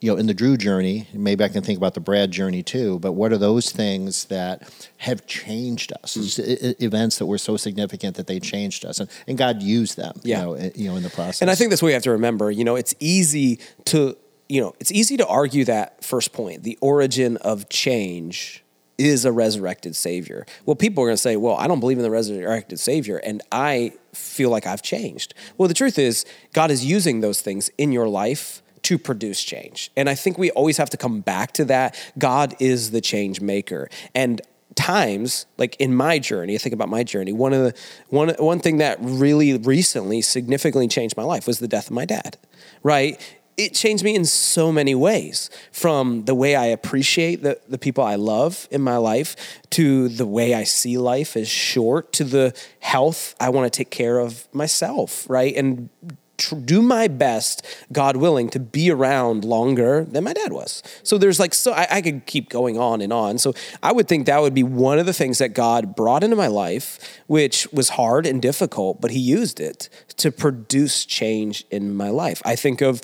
you 0.00 0.12
know 0.12 0.18
in 0.18 0.26
the 0.26 0.34
Drew 0.34 0.56
journey? 0.56 1.08
Maybe 1.14 1.42
I 1.42 1.48
can 1.48 1.62
think 1.62 1.78
about 1.78 1.94
the 1.94 2.00
Brad 2.00 2.30
journey 2.30 2.62
too. 2.62 2.98
But 2.98 3.12
what 3.12 3.32
are 3.32 3.38
those 3.38 3.70
things 3.70 4.26
that 4.26 4.70
have 4.98 5.26
changed 5.26 5.92
us? 6.02 6.16
Mm. 6.16 6.82
Events 6.82 7.18
that 7.18 7.26
were 7.26 7.38
so 7.38 7.56
significant 7.56 8.16
that 8.16 8.26
they 8.26 8.38
changed 8.38 8.84
us, 8.84 9.00
and, 9.00 9.10
and 9.26 9.38
God 9.38 9.62
used 9.62 9.96
them. 9.96 10.20
Yeah. 10.22 10.40
You 10.40 10.44
know, 10.44 10.70
you 10.74 10.90
know, 10.90 10.96
in 10.96 11.02
the 11.02 11.10
process. 11.10 11.40
And 11.40 11.50
I 11.50 11.54
think 11.54 11.70
that's 11.70 11.82
what 11.82 11.88
we 11.88 11.94
have 11.94 12.02
to 12.02 12.12
remember. 12.12 12.50
You 12.50 12.64
know, 12.64 12.76
it's 12.76 12.94
easy 13.00 13.58
to 13.86 14.16
you 14.52 14.60
know, 14.60 14.74
it's 14.80 14.92
easy 14.92 15.16
to 15.16 15.26
argue 15.26 15.64
that 15.64 16.04
first 16.04 16.34
point, 16.34 16.62
the 16.62 16.76
origin 16.82 17.38
of 17.38 17.70
change 17.70 18.62
is 18.98 19.24
a 19.24 19.32
resurrected 19.32 19.96
savior. 19.96 20.44
Well, 20.66 20.76
people 20.76 21.02
are 21.02 21.06
going 21.06 21.14
to 21.14 21.22
say, 21.22 21.36
well, 21.36 21.56
I 21.56 21.66
don't 21.66 21.80
believe 21.80 21.96
in 21.96 22.02
the 22.02 22.10
resurrected 22.10 22.78
savior 22.78 23.16
and 23.16 23.40
I 23.50 23.94
feel 24.12 24.50
like 24.50 24.66
I've 24.66 24.82
changed. 24.82 25.32
Well, 25.56 25.68
the 25.68 25.74
truth 25.74 25.98
is, 25.98 26.26
God 26.52 26.70
is 26.70 26.84
using 26.84 27.22
those 27.22 27.40
things 27.40 27.70
in 27.78 27.92
your 27.92 28.08
life 28.08 28.60
to 28.82 28.98
produce 28.98 29.42
change. 29.42 29.90
And 29.96 30.06
I 30.10 30.14
think 30.14 30.36
we 30.36 30.50
always 30.50 30.76
have 30.76 30.90
to 30.90 30.98
come 30.98 31.22
back 31.22 31.52
to 31.52 31.64
that. 31.64 31.98
God 32.18 32.54
is 32.60 32.90
the 32.90 33.00
change 33.00 33.40
maker. 33.40 33.88
And 34.14 34.42
times 34.74 35.46
like 35.58 35.76
in 35.76 35.94
my 35.94 36.18
journey 36.18 36.54
i 36.54 36.58
think 36.58 36.72
about 36.74 36.88
my 36.88 37.02
journey 37.02 37.30
one 37.30 37.52
of 37.52 37.62
the 37.62 37.74
one 38.08 38.30
one 38.38 38.58
thing 38.58 38.78
that 38.78 38.96
really 39.00 39.58
recently 39.58 40.22
significantly 40.22 40.88
changed 40.88 41.14
my 41.14 41.22
life 41.22 41.46
was 41.46 41.58
the 41.58 41.68
death 41.68 41.88
of 41.88 41.92
my 41.92 42.06
dad 42.06 42.38
right 42.82 43.20
it 43.56 43.74
changed 43.74 44.02
me 44.02 44.14
in 44.14 44.24
so 44.24 44.72
many 44.72 44.94
ways 44.94 45.50
from 45.72 46.24
the 46.24 46.34
way 46.34 46.56
I 46.56 46.66
appreciate 46.66 47.42
the, 47.42 47.60
the 47.68 47.78
people 47.78 48.02
I 48.02 48.14
love 48.14 48.66
in 48.70 48.80
my 48.80 48.96
life 48.96 49.60
to 49.70 50.08
the 50.08 50.26
way 50.26 50.54
I 50.54 50.64
see 50.64 50.96
life 50.98 51.36
as 51.36 51.48
short 51.48 52.12
to 52.14 52.24
the 52.24 52.54
health 52.80 53.34
I 53.38 53.50
want 53.50 53.72
to 53.72 53.76
take 53.76 53.90
care 53.90 54.18
of 54.18 54.48
myself, 54.54 55.28
right? 55.28 55.54
And 55.54 55.90
tr- 56.38 56.56
do 56.56 56.82
my 56.82 57.08
best, 57.08 57.64
God 57.92 58.16
willing, 58.16 58.48
to 58.50 58.60
be 58.60 58.90
around 58.90 59.44
longer 59.44 60.04
than 60.04 60.24
my 60.24 60.32
dad 60.32 60.52
was. 60.52 60.82
So 61.02 61.18
there's 61.18 61.38
like, 61.38 61.54
so 61.54 61.72
I, 61.72 61.86
I 61.90 62.02
could 62.02 62.26
keep 62.26 62.48
going 62.48 62.78
on 62.78 63.00
and 63.00 63.12
on. 63.12 63.38
So 63.38 63.54
I 63.82 63.92
would 63.92 64.08
think 64.08 64.26
that 64.26 64.40
would 64.40 64.54
be 64.54 64.62
one 64.62 64.98
of 64.98 65.06
the 65.06 65.12
things 65.12 65.38
that 65.38 65.54
God 65.54 65.94
brought 65.94 66.24
into 66.24 66.36
my 66.36 66.48
life, 66.48 67.20
which 67.26 67.70
was 67.72 67.90
hard 67.90 68.26
and 68.26 68.40
difficult, 68.40 69.00
but 69.00 69.10
He 69.10 69.20
used 69.20 69.60
it 69.60 69.88
to 70.16 70.30
produce 70.30 71.04
change 71.04 71.64
in 71.70 71.94
my 71.94 72.10
life. 72.10 72.42
I 72.44 72.56
think 72.56 72.80
of 72.80 73.00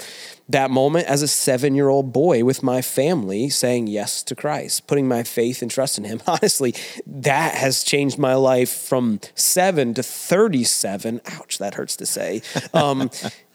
that 0.48 0.70
moment 0.70 1.06
as 1.06 1.22
a 1.22 1.28
seven 1.28 1.74
year 1.74 1.88
old 1.88 2.12
boy 2.12 2.44
with 2.44 2.62
my 2.62 2.80
family 2.80 3.50
saying 3.50 3.86
yes 3.86 4.22
to 4.24 4.34
Christ, 4.34 4.86
putting 4.86 5.06
my 5.06 5.22
faith 5.22 5.60
and 5.62 5.70
trust 5.70 5.98
in 5.98 6.04
Him. 6.04 6.22
Honestly, 6.26 6.74
that 7.06 7.54
has 7.54 7.84
changed 7.84 8.18
my 8.18 8.34
life 8.34 8.70
from 8.70 9.20
seven 9.34 9.94
to 9.94 10.02
37. 10.02 11.20
Ouch, 11.26 11.58
that 11.58 11.74
hurts 11.74 11.96
to 11.96 12.06
say. 12.06 12.42
Um, 12.72 13.10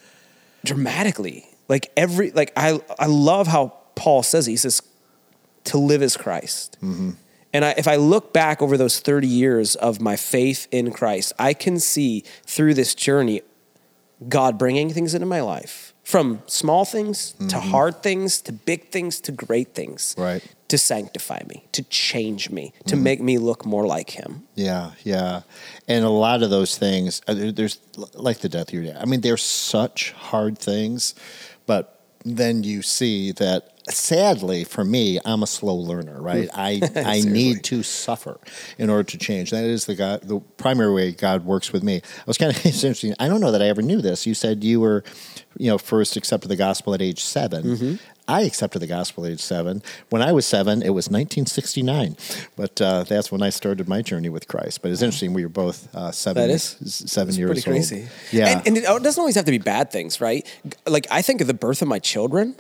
dramatically. 0.66 1.46
Like 1.68 1.92
every, 1.98 2.32
like 2.32 2.52
I, 2.56 2.80
I 3.00 3.08
love 3.08 3.48
how 3.48 3.74
Paul 3.96 4.24
says, 4.24 4.46
he 4.46 4.56
says, 4.56 4.82
to 5.66 5.78
live 5.78 6.02
as 6.02 6.18
Christ. 6.18 6.78
Mm-hmm. 6.82 7.12
And 7.54 7.66
I, 7.66 7.76
if 7.78 7.88
I 7.88 7.96
look 7.96 8.34
back 8.34 8.62
over 8.62 8.78
those 8.78 9.00
30 9.00 9.28
years 9.28 9.76
of 9.76 10.02
my 10.02 10.16
faith 10.16 10.68
in 10.72 10.92
Christ, 10.92 11.34
I 11.40 11.54
can 11.54 11.80
see 11.80 12.24
through 12.46 12.74
this 12.74 12.96
journey 12.96 13.42
God 14.28 14.58
bringing 14.58 14.92
things 14.92 15.14
into 15.14 15.26
my 15.26 15.42
life 15.42 15.93
from 16.04 16.42
small 16.48 16.86
things 16.86 17.34
mm-hmm. 17.34 17.48
to 17.48 17.60
hard 17.60 18.04
things 18.04 18.42
to 18.42 18.52
big 18.52 18.90
things 18.90 19.20
to 19.22 19.32
great 19.32 19.74
things 19.74 20.16
right 20.18 20.44
to 20.68 20.78
sanctify 20.78 21.40
me 21.48 21.66
to 21.72 21.84
change 21.84 22.50
me 22.50 22.74
to 22.86 22.96
mm-hmm. 22.96 23.04
make 23.04 23.22
me 23.22 23.38
look 23.38 23.66
more 23.66 23.86
like 23.86 24.12
him 24.12 24.44
yeah 24.56 24.92
yeah 25.04 25.42
and 25.88 26.04
a 26.04 26.10
lot 26.10 26.44
of 26.44 26.50
those 26.50 26.78
things 26.78 27.22
uh, 27.28 27.52
there's 27.54 27.80
like 28.16 28.40
the 28.40 28.50
death 28.50 28.68
of 28.70 28.74
your 28.74 28.84
dad 28.84 28.98
i 28.98 29.06
mean 29.06 29.22
they're 29.22 29.38
such 29.38 30.12
hard 30.12 30.58
things 30.58 31.16
but 31.66 32.02
then 32.26 32.64
you 32.64 32.82
see 32.82 33.32
that 33.32 33.73
sadly 33.90 34.64
for 34.64 34.84
me 34.86 35.20
i'm 35.26 35.44
a 35.44 35.48
slow 35.48 35.76
learner 35.76 36.22
right 36.22 36.50
i 36.54 36.82
i 36.96 37.22
need 37.22 37.64
to 37.64 37.84
suffer 37.84 38.40
in 38.78 38.90
order 38.90 39.04
to 39.04 39.18
change 39.18 39.52
that 39.52 39.64
is 39.64 39.86
the 39.86 39.96
god 39.96 40.22
the 40.22 40.40
primary 40.58 40.94
way 40.94 41.12
god 41.12 41.46
works 41.46 41.74
with 41.74 41.84
me 41.84 41.98
i 41.98 42.24
was 42.26 42.38
kind 42.38 42.56
of 42.56 42.66
interesting 42.66 43.14
i 43.20 43.28
don't 43.28 43.42
know 43.42 43.52
that 43.52 43.62
i 43.62 43.68
ever 43.68 43.82
knew 43.82 44.02
this 44.02 44.26
you 44.26 44.34
said 44.34 44.64
you 44.64 44.80
were 44.80 45.04
you 45.58 45.70
know 45.70 45.78
first 45.78 46.16
accepted 46.16 46.48
the 46.48 46.56
gospel 46.56 46.94
at 46.94 47.02
age 47.02 47.24
7 47.24 47.64
mm-hmm. 47.64 47.96
I 48.28 48.44
accepted 48.44 48.80
the 48.80 48.88
gospel 48.88 49.26
at 49.26 49.34
age 49.34 49.42
seven. 49.42 49.84
When 50.10 50.22
I 50.22 50.32
was 50.32 50.46
seven, 50.46 50.82
it 50.82 50.92
was 50.92 51.10
1969, 51.10 52.16
but 52.56 52.80
uh, 52.80 53.04
that's 53.04 53.32
when 53.32 53.42
I 53.42 53.50
started 53.50 53.90
my 53.90 54.02
journey 54.02 54.30
with 54.30 54.48
Christ. 54.48 54.82
But 54.82 54.92
it's 54.92 55.02
interesting; 55.02 55.34
we 55.34 55.44
were 55.44 55.50
both 55.50 55.94
uh, 55.94 56.12
seven. 56.12 56.48
That 56.48 56.54
is 56.54 56.78
seven 56.88 57.36
years 57.36 57.50
pretty 57.50 57.62
crazy. 57.64 58.02
Old. 58.02 58.10
Yeah, 58.32 58.58
and, 58.60 58.68
and 58.68 58.78
it 58.78 58.84
doesn't 58.84 59.20
always 59.20 59.36
have 59.36 59.46
to 59.46 59.52
be 59.52 59.58
bad 59.58 59.92
things, 59.92 60.22
right? 60.22 60.48
Like 60.88 61.06
I 61.12 61.22
think 61.22 61.42
of 61.42 61.48
the 61.48 61.54
birth 61.54 61.82
of 61.82 61.90
my 61.90 62.00
children 62.00 62.56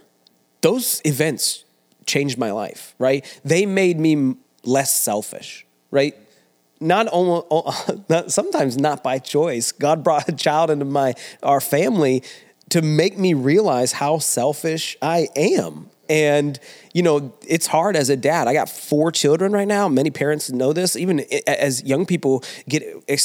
those 0.63 1.01
events 1.05 1.65
changed 2.05 2.37
my 2.37 2.51
life, 2.51 2.95
right? 2.97 3.23
They 3.45 3.65
made 3.65 3.99
me 3.99 4.35
less 4.63 4.97
selfish, 4.97 5.65
right? 5.91 6.15
Not 6.79 7.07
only, 7.11 7.43
sometimes 8.27 8.77
not 8.77 9.03
by 9.03 9.19
choice. 9.19 9.71
God 9.73 10.03
brought 10.03 10.27
a 10.27 10.31
child 10.31 10.71
into 10.71 10.85
my 10.85 11.13
our 11.43 11.61
family 11.61 12.23
to 12.69 12.81
make 12.81 13.17
me 13.17 13.33
realize 13.33 13.91
how 13.91 14.17
selfish 14.17 14.97
I 15.01 15.27
am, 15.35 15.89
and, 16.13 16.59
you 16.93 17.01
know, 17.01 17.33
it's 17.47 17.65
hard 17.65 17.95
as 17.95 18.11
a 18.11 18.15
dad. 18.15 18.47
I 18.47 18.53
got 18.53 18.69
four 18.69 19.11
children 19.11 19.51
right 19.51 19.67
now. 19.67 19.87
Many 19.87 20.11
parents 20.11 20.51
know 20.51 20.71
this. 20.71 20.95
Even 20.95 21.21
as 21.47 21.83
young 21.83 22.05
people 22.05 22.43
get 22.69 22.83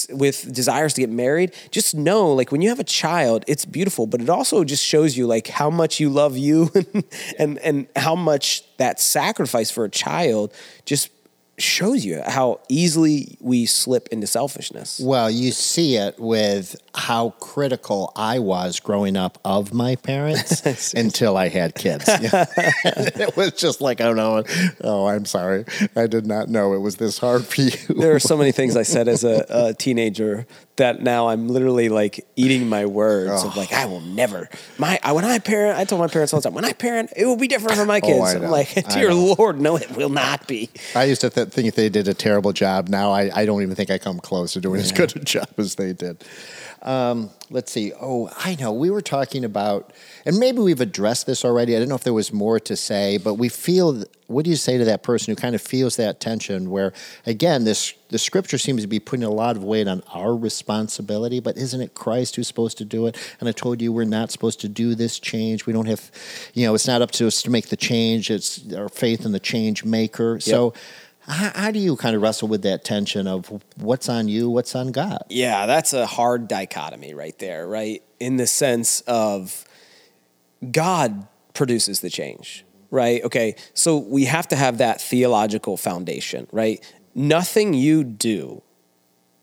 with 0.08 0.50
desires 0.50 0.94
to 0.94 1.02
get 1.02 1.10
married, 1.10 1.52
just 1.70 1.94
know 1.94 2.32
like 2.32 2.50
when 2.50 2.62
you 2.62 2.70
have 2.70 2.80
a 2.80 2.84
child, 2.84 3.44
it's 3.46 3.66
beautiful, 3.66 4.06
but 4.06 4.22
it 4.22 4.30
also 4.30 4.64
just 4.64 4.82
shows 4.82 5.18
you 5.18 5.26
like 5.26 5.48
how 5.48 5.68
much 5.68 6.00
you 6.00 6.08
love 6.08 6.38
you 6.38 6.70
and, 7.38 7.58
and 7.58 7.88
how 7.94 8.14
much 8.14 8.64
that 8.78 9.00
sacrifice 9.00 9.70
for 9.70 9.84
a 9.84 9.90
child 9.90 10.50
just 10.86 11.10
shows 11.58 12.04
you 12.04 12.22
how 12.24 12.60
easily 12.68 13.36
we 13.40 13.66
slip 13.66 14.08
into 14.08 14.26
selfishness. 14.26 15.00
Well, 15.00 15.30
you 15.30 15.52
see 15.52 15.96
it 15.96 16.18
with 16.18 16.76
how 16.94 17.30
critical 17.40 18.12
I 18.16 18.38
was 18.38 18.80
growing 18.80 19.16
up 19.16 19.38
of 19.44 19.72
my 19.72 19.96
parents 19.96 20.92
until 20.94 21.36
I 21.36 21.48
had 21.48 21.74
kids. 21.74 22.04
it 22.08 23.36
was 23.36 23.52
just 23.52 23.80
like, 23.80 24.00
oh 24.00 24.12
no, 24.12 24.44
oh, 24.82 25.06
I'm 25.06 25.24
sorry. 25.24 25.64
I 25.96 26.06
did 26.06 26.26
not 26.26 26.48
know 26.48 26.74
it 26.74 26.78
was 26.78 26.96
this 26.96 27.18
hard 27.18 27.44
for 27.44 27.62
you. 27.62 27.70
there 27.88 28.14
are 28.14 28.20
so 28.20 28.36
many 28.38 28.52
things 28.52 28.76
I 28.76 28.82
said 28.82 29.08
as 29.08 29.24
a, 29.24 29.44
a 29.48 29.74
teenager 29.74 30.46
that 30.78 31.02
now 31.02 31.28
I'm 31.28 31.48
literally 31.48 31.88
like 31.88 32.26
eating 32.34 32.68
my 32.68 32.86
words 32.86 33.44
oh. 33.44 33.48
of 33.48 33.56
like 33.56 33.72
I 33.72 33.86
will 33.86 34.00
never 34.00 34.48
my 34.78 34.98
I, 35.02 35.12
when 35.12 35.24
I 35.24 35.38
parent 35.38 35.78
I 35.78 35.84
told 35.84 36.00
my 36.00 36.08
parents 36.08 36.32
all 36.32 36.40
the 36.40 36.48
time 36.48 36.54
when 36.54 36.64
I 36.64 36.72
parent 36.72 37.12
it 37.16 37.26
will 37.26 37.36
be 37.36 37.46
different 37.46 37.76
for 37.76 37.84
my 37.84 38.00
oh, 38.02 38.06
kids. 38.06 38.34
Oh, 38.34 38.44
I'm 38.44 38.50
like 38.50 38.88
dear 38.88 39.14
Lord, 39.14 39.60
no, 39.60 39.76
it 39.76 39.90
will 39.96 40.08
not 40.08 40.48
be. 40.48 40.70
I 40.94 41.04
used 41.04 41.20
to 41.20 41.30
th- 41.30 41.48
think 41.48 41.74
they 41.74 41.88
did 41.88 42.08
a 42.08 42.14
terrible 42.14 42.52
job. 42.52 42.88
Now 42.88 43.12
I, 43.12 43.30
I 43.34 43.46
don't 43.46 43.62
even 43.62 43.74
think 43.74 43.90
I 43.90 43.98
come 43.98 44.18
close 44.18 44.54
to 44.54 44.60
doing 44.60 44.80
yeah. 44.80 44.84
as 44.84 44.92
good 44.92 45.14
a 45.16 45.20
job 45.20 45.48
as 45.58 45.74
they 45.74 45.92
did. 45.92 46.24
Um, 46.82 47.30
let's 47.50 47.72
see. 47.72 47.92
Oh, 48.00 48.30
I 48.38 48.54
know. 48.54 48.72
We 48.72 48.90
were 48.90 49.00
talking 49.00 49.44
about, 49.44 49.92
and 50.24 50.38
maybe 50.38 50.58
we've 50.58 50.80
addressed 50.80 51.26
this 51.26 51.44
already. 51.44 51.74
I 51.74 51.78
don't 51.78 51.88
know 51.88 51.94
if 51.94 52.04
there 52.04 52.12
was 52.12 52.32
more 52.32 52.60
to 52.60 52.76
say, 52.76 53.18
but 53.18 53.34
we 53.34 53.48
feel. 53.48 54.04
What 54.26 54.44
do 54.44 54.50
you 54.50 54.56
say 54.56 54.76
to 54.76 54.84
that 54.84 55.02
person 55.02 55.32
who 55.32 55.36
kind 55.36 55.54
of 55.54 55.62
feels 55.62 55.96
that 55.96 56.20
tension? 56.20 56.70
Where 56.70 56.92
again, 57.24 57.64
this 57.64 57.94
the 58.10 58.18
scripture 58.18 58.58
seems 58.58 58.82
to 58.82 58.88
be 58.88 59.00
putting 59.00 59.24
a 59.24 59.30
lot 59.30 59.56
of 59.56 59.64
weight 59.64 59.88
on 59.88 60.02
our 60.12 60.36
responsibility, 60.36 61.40
but 61.40 61.56
isn't 61.56 61.80
it 61.80 61.94
Christ 61.94 62.36
who's 62.36 62.46
supposed 62.46 62.78
to 62.78 62.84
do 62.84 63.06
it? 63.06 63.16
And 63.40 63.48
I 63.48 63.52
told 63.52 63.80
you 63.80 63.92
we're 63.92 64.04
not 64.04 64.30
supposed 64.30 64.60
to 64.60 64.68
do 64.68 64.94
this 64.94 65.18
change. 65.18 65.66
We 65.66 65.72
don't 65.72 65.86
have, 65.86 66.10
you 66.54 66.66
know, 66.66 66.74
it's 66.74 66.86
not 66.86 67.02
up 67.02 67.10
to 67.12 67.26
us 67.26 67.42
to 67.42 67.50
make 67.50 67.68
the 67.68 67.76
change. 67.76 68.30
It's 68.30 68.72
our 68.74 68.88
faith 68.88 69.24
in 69.24 69.32
the 69.32 69.40
change 69.40 69.84
maker. 69.84 70.34
Yep. 70.34 70.42
So 70.42 70.74
how, 71.28 71.52
how, 71.54 71.70
do 71.70 71.78
you 71.78 71.96
kind 71.96 72.16
of 72.16 72.22
wrestle 72.22 72.48
with 72.48 72.62
that 72.62 72.84
tension 72.84 73.26
of 73.26 73.62
what's 73.76 74.08
on 74.08 74.28
you, 74.28 74.48
what's 74.48 74.74
on 74.74 74.92
God? 74.92 75.24
Yeah, 75.28 75.66
that's 75.66 75.92
a 75.92 76.06
hard 76.06 76.48
dichotomy 76.48 77.14
right 77.14 77.38
there, 77.38 77.66
right? 77.66 78.02
In 78.18 78.36
the 78.36 78.46
sense 78.46 79.02
of 79.02 79.64
God 80.70 81.26
produces 81.54 82.00
the 82.00 82.10
change, 82.10 82.64
right? 82.90 83.22
Okay, 83.24 83.56
so 83.74 83.98
we 83.98 84.24
have 84.24 84.48
to 84.48 84.56
have 84.56 84.78
that 84.78 85.00
theological 85.00 85.76
foundation, 85.76 86.46
right? 86.50 86.80
Nothing 87.14 87.74
you 87.74 88.04
do 88.04 88.62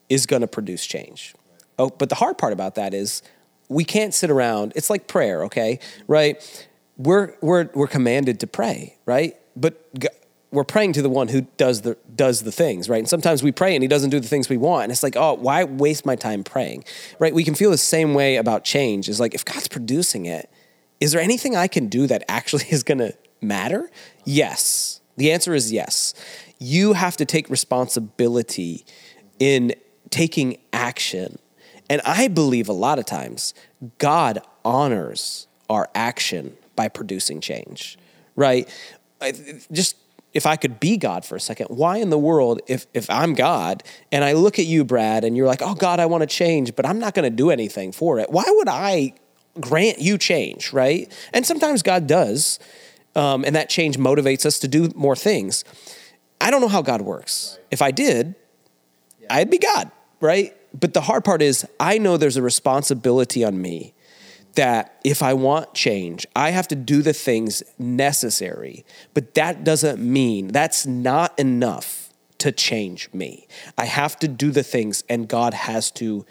is 0.09 0.25
going 0.25 0.41
to 0.41 0.47
produce 0.47 0.85
change. 0.85 1.35
Oh, 1.77 1.89
but 1.89 2.09
the 2.09 2.15
hard 2.15 2.37
part 2.37 2.53
about 2.53 2.75
that 2.75 2.93
is 2.93 3.21
we 3.69 3.83
can't 3.83 4.13
sit 4.13 4.29
around. 4.29 4.73
It's 4.75 4.89
like 4.89 5.07
prayer, 5.07 5.43
okay? 5.45 5.79
Right? 6.07 6.67
We're 6.97 7.35
we're 7.41 7.69
we're 7.73 7.87
commanded 7.87 8.39
to 8.41 8.47
pray, 8.47 8.95
right? 9.05 9.35
But 9.55 9.81
we're 10.55 10.63
praying 10.63 10.93
to 10.93 11.01
the 11.01 11.09
one 11.09 11.27
who 11.27 11.41
does 11.57 11.81
the 11.81 11.97
does 12.15 12.41
the 12.41 12.51
things, 12.51 12.89
right? 12.89 12.99
And 12.99 13.09
sometimes 13.09 13.43
we 13.43 13.51
pray 13.51 13.75
and 13.75 13.83
he 13.83 13.87
doesn't 13.87 14.09
do 14.09 14.19
the 14.19 14.27
things 14.27 14.49
we 14.49 14.57
want. 14.57 14.83
And 14.83 14.91
it's 14.91 15.03
like, 15.03 15.15
oh, 15.15 15.33
why 15.33 15.65
waste 15.65 16.05
my 16.05 16.15
time 16.15 16.43
praying? 16.43 16.85
Right? 17.19 17.33
We 17.33 17.43
can 17.43 17.55
feel 17.55 17.71
the 17.71 17.77
same 17.77 18.13
way 18.13 18.37
about 18.37 18.63
change. 18.63 19.09
Is 19.09 19.19
like 19.19 19.35
if 19.35 19.43
God's 19.43 19.67
producing 19.67 20.25
it, 20.25 20.49
is 20.99 21.11
there 21.11 21.21
anything 21.21 21.55
I 21.55 21.67
can 21.67 21.87
do 21.87 22.07
that 22.07 22.23
actually 22.27 22.65
is 22.69 22.83
gonna 22.83 23.11
matter? 23.41 23.91
Yes. 24.23 25.01
The 25.17 25.31
answer 25.31 25.53
is 25.53 25.71
yes. 25.71 26.13
You 26.57 26.93
have 26.93 27.17
to 27.17 27.25
take 27.25 27.49
responsibility 27.49 28.85
in 29.39 29.73
taking 30.09 30.57
action. 30.73 31.37
And 31.89 32.01
I 32.05 32.27
believe 32.27 32.67
a 32.67 32.73
lot 32.73 32.99
of 32.99 33.05
times 33.05 33.53
God 33.97 34.39
honors 34.63 35.47
our 35.69 35.89
action 35.93 36.57
by 36.75 36.87
producing 36.87 37.41
change, 37.41 37.97
right? 38.35 38.69
Just 39.71 39.95
if 40.35 40.45
I 40.45 40.57
could 40.57 40.81
be 40.81 40.97
God 40.97 41.23
for 41.23 41.37
a 41.37 41.39
second, 41.39 41.67
why 41.67 41.97
in 41.97 42.09
the 42.09 42.19
world, 42.19 42.59
if, 42.67 42.85
if 42.93 43.09
I'm 43.09 43.33
God 43.33 43.83
and 44.11 44.21
I 44.21 44.33
look 44.33 44.59
at 44.59 44.65
you, 44.65 44.83
Brad, 44.83 45.23
and 45.23 45.37
you're 45.37 45.47
like, 45.47 45.61
oh, 45.61 45.75
God, 45.75 46.01
I 46.01 46.05
want 46.07 46.21
to 46.21 46.27
change, 46.27 46.75
but 46.75 46.85
I'm 46.85 46.99
not 46.99 47.13
going 47.13 47.23
to 47.23 47.35
do 47.35 47.49
anything 47.49 47.93
for 47.93 48.19
it, 48.19 48.29
why 48.29 48.43
would 48.45 48.67
I 48.67 49.13
grant 49.61 49.99
you 49.99 50.17
change, 50.17 50.73
right? 50.73 51.09
And 51.33 51.45
sometimes 51.45 51.81
God 51.81 52.05
does, 52.05 52.59
um, 53.15 53.45
and 53.45 53.55
that 53.55 53.69
change 53.69 53.97
motivates 53.97 54.45
us 54.45 54.59
to 54.59 54.67
do 54.67 54.89
more 54.93 55.15
things. 55.15 55.63
I 56.41 56.51
don't 56.51 56.59
know 56.59 56.67
how 56.67 56.81
God 56.81 57.01
works. 57.01 57.55
Right. 57.57 57.67
If 57.71 57.81
I 57.81 57.91
did, 57.91 58.35
yeah. 59.21 59.33
I'd 59.35 59.49
be 59.49 59.57
God, 59.57 59.89
right? 60.19 60.53
But 60.77 60.93
the 60.93 61.01
hard 61.01 61.23
part 61.23 61.41
is, 61.41 61.65
I 61.79 61.97
know 61.97 62.17
there's 62.17 62.35
a 62.35 62.41
responsibility 62.41 63.45
on 63.45 63.61
me 63.61 63.94
that 64.55 64.99
if 65.03 65.21
I 65.21 65.33
want 65.33 65.73
change, 65.73 66.25
I 66.35 66.51
have 66.51 66.67
to 66.69 66.75
do 66.75 67.01
the 67.01 67.13
things 67.13 67.63
necessary. 67.77 68.85
But 69.13 69.35
that 69.35 69.63
doesn't 69.63 69.99
mean 69.99 70.47
that's 70.47 70.85
not 70.85 71.37
enough 71.39 72.09
to 72.39 72.51
change 72.51 73.09
me. 73.13 73.47
I 73.77 73.85
have 73.85 74.17
to 74.19 74.27
do 74.27 74.51
the 74.51 74.63
things, 74.63 75.03
and 75.09 75.27
God 75.27 75.53
has 75.53 75.91
to 75.91 76.25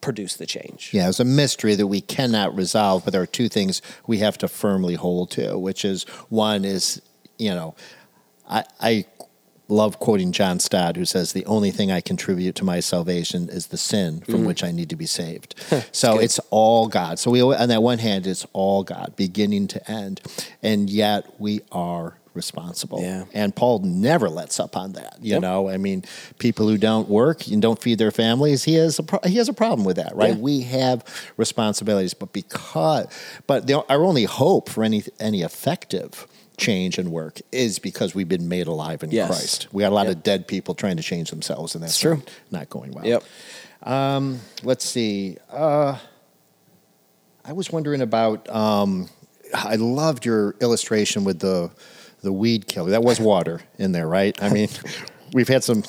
produce 0.00 0.36
the 0.36 0.46
change. 0.46 0.90
Yeah, 0.92 1.08
it's 1.08 1.20
a 1.20 1.24
mystery 1.24 1.74
that 1.76 1.86
we 1.86 2.00
cannot 2.00 2.54
resolve, 2.54 3.04
but 3.04 3.12
there 3.12 3.22
are 3.22 3.26
two 3.26 3.48
things 3.48 3.80
we 4.06 4.18
have 4.18 4.36
to 4.38 4.48
firmly 4.48 4.94
hold 4.94 5.30
to, 5.32 5.56
which 5.58 5.84
is 5.84 6.04
one 6.28 6.64
is, 6.64 7.00
you 7.38 7.50
know, 7.50 7.74
I, 8.48 8.64
I 8.80 9.04
love 9.68 9.98
quoting 9.98 10.32
John 10.32 10.58
Stott, 10.60 10.96
who 10.96 11.04
says, 11.04 11.32
The 11.32 11.46
only 11.46 11.70
thing 11.70 11.90
I 11.90 12.00
contribute 12.00 12.54
to 12.56 12.64
my 12.64 12.80
salvation 12.80 13.48
is 13.48 13.68
the 13.68 13.76
sin 13.76 14.20
from 14.20 14.42
mm. 14.42 14.46
which 14.46 14.62
I 14.64 14.70
need 14.70 14.90
to 14.90 14.96
be 14.96 15.06
saved. 15.06 15.54
so 15.92 16.14
good. 16.14 16.24
it's 16.24 16.38
all 16.50 16.88
God. 16.88 17.18
So 17.18 17.30
we, 17.30 17.40
on 17.42 17.68
that 17.68 17.82
one 17.82 17.98
hand, 17.98 18.26
it's 18.26 18.46
all 18.52 18.84
God, 18.84 19.14
beginning 19.16 19.68
to 19.68 19.90
end. 19.90 20.20
And 20.62 20.90
yet 20.90 21.26
we 21.38 21.60
are 21.70 22.14
responsible. 22.34 23.00
Yeah. 23.00 23.24
And 23.32 23.54
Paul 23.54 23.80
never 23.80 24.28
lets 24.28 24.58
up 24.58 24.76
on 24.76 24.92
that. 24.92 25.18
You 25.20 25.32
yep. 25.32 25.42
know, 25.42 25.68
I 25.68 25.76
mean, 25.76 26.04
people 26.38 26.68
who 26.68 26.78
don't 26.78 27.08
work 27.08 27.46
and 27.48 27.60
don't 27.60 27.80
feed 27.80 27.98
their 27.98 28.10
families, 28.10 28.64
he 28.64 28.74
has 28.74 28.98
a 28.98 29.02
pro- 29.02 29.20
he 29.24 29.36
has 29.36 29.48
a 29.48 29.52
problem 29.52 29.84
with 29.84 29.96
that, 29.96 30.14
right? 30.14 30.34
Yeah. 30.34 30.40
We 30.40 30.62
have 30.62 31.04
responsibilities, 31.36 32.14
but 32.14 32.32
because 32.32 33.06
but 33.46 33.66
the, 33.66 33.84
our 33.88 34.04
only 34.04 34.24
hope 34.24 34.68
for 34.68 34.84
any 34.84 35.04
any 35.20 35.42
effective 35.42 36.26
change 36.56 36.98
and 36.98 37.10
work 37.10 37.40
is 37.50 37.78
because 37.78 38.14
we've 38.14 38.28
been 38.28 38.48
made 38.48 38.66
alive 38.66 39.02
in 39.02 39.10
yes. 39.10 39.28
Christ. 39.28 39.68
We 39.72 39.82
got 39.82 39.92
a 39.92 39.94
lot 39.94 40.06
yep. 40.06 40.16
of 40.16 40.22
dead 40.22 40.46
people 40.46 40.74
trying 40.74 40.96
to 40.96 41.02
change 41.02 41.30
themselves, 41.30 41.74
and 41.74 41.82
that's 41.82 41.98
true. 41.98 42.22
Not, 42.50 42.68
going 42.68 42.92
well. 42.92 43.06
Yep. 43.06 43.24
Um, 43.82 44.40
let's 44.62 44.84
see. 44.84 45.38
Uh, 45.50 45.98
I 47.44 47.52
was 47.52 47.70
wondering 47.70 48.00
about. 48.00 48.48
Um, 48.48 49.08
I 49.54 49.76
loved 49.76 50.24
your 50.24 50.54
illustration 50.60 51.24
with 51.24 51.40
the 51.40 51.70
the 52.22 52.32
weed 52.32 52.66
killer. 52.66 52.90
That 52.90 53.02
was 53.02 53.20
water 53.20 53.60
in 53.78 53.92
there, 53.92 54.06
right? 54.06 54.40
I 54.42 54.48
mean, 54.48 54.68
we've 55.32 55.48
had 55.48 55.64
some. 55.64 55.82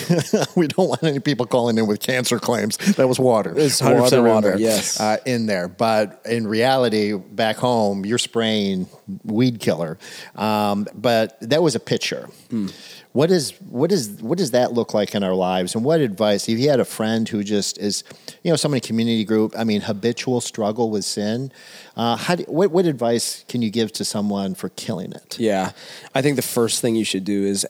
we 0.56 0.66
don't 0.66 0.88
want 0.88 1.02
any 1.02 1.20
people 1.20 1.46
calling 1.46 1.78
in 1.78 1.86
with 1.86 2.00
cancer 2.00 2.38
claims. 2.38 2.76
That 2.96 3.08
was 3.08 3.18
water. 3.18 3.54
It's 3.56 3.80
hundred 3.80 4.02
percent 4.02 4.24
water. 4.24 4.50
There, 4.50 4.58
yes, 4.58 5.00
uh, 5.00 5.18
in 5.24 5.46
there. 5.46 5.68
But 5.68 6.20
in 6.24 6.46
reality, 6.46 7.14
back 7.14 7.56
home, 7.56 8.04
you're 8.04 8.18
spraying 8.18 8.88
weed 9.24 9.60
killer. 9.60 9.98
Um, 10.36 10.86
but 10.94 11.38
that 11.40 11.62
was 11.62 11.74
a 11.74 11.80
picture. 11.80 12.28
Hmm. 12.50 12.68
What 13.12 13.30
is 13.30 13.52
what 13.68 13.90
is 13.90 14.22
what 14.22 14.38
does 14.38 14.52
that 14.52 14.72
look 14.72 14.94
like 14.94 15.14
in 15.14 15.24
our 15.24 15.34
lives? 15.34 15.74
And 15.74 15.84
what 15.84 16.00
advice? 16.00 16.48
If 16.48 16.58
you 16.60 16.70
had 16.70 16.78
a 16.78 16.84
friend 16.84 17.28
who 17.28 17.42
just 17.42 17.76
is, 17.78 18.04
you 18.44 18.50
know, 18.50 18.56
someone 18.56 18.76
in 18.76 18.82
community 18.82 19.24
group, 19.24 19.52
I 19.58 19.64
mean, 19.64 19.80
habitual 19.80 20.40
struggle 20.40 20.90
with 20.90 21.04
sin, 21.04 21.50
uh, 21.96 22.16
how 22.16 22.36
do, 22.36 22.44
what 22.44 22.70
what 22.70 22.86
advice 22.86 23.44
can 23.48 23.62
you 23.62 23.70
give 23.70 23.92
to 23.94 24.04
someone 24.04 24.54
for 24.54 24.68
killing 24.70 25.12
it? 25.12 25.40
Yeah, 25.40 25.72
I 26.14 26.22
think 26.22 26.36
the 26.36 26.42
first 26.42 26.80
thing 26.80 26.94
you 26.94 27.04
should 27.04 27.24
do 27.24 27.44
is 27.44 27.66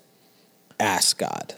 ask 0.78 1.18
God 1.18 1.54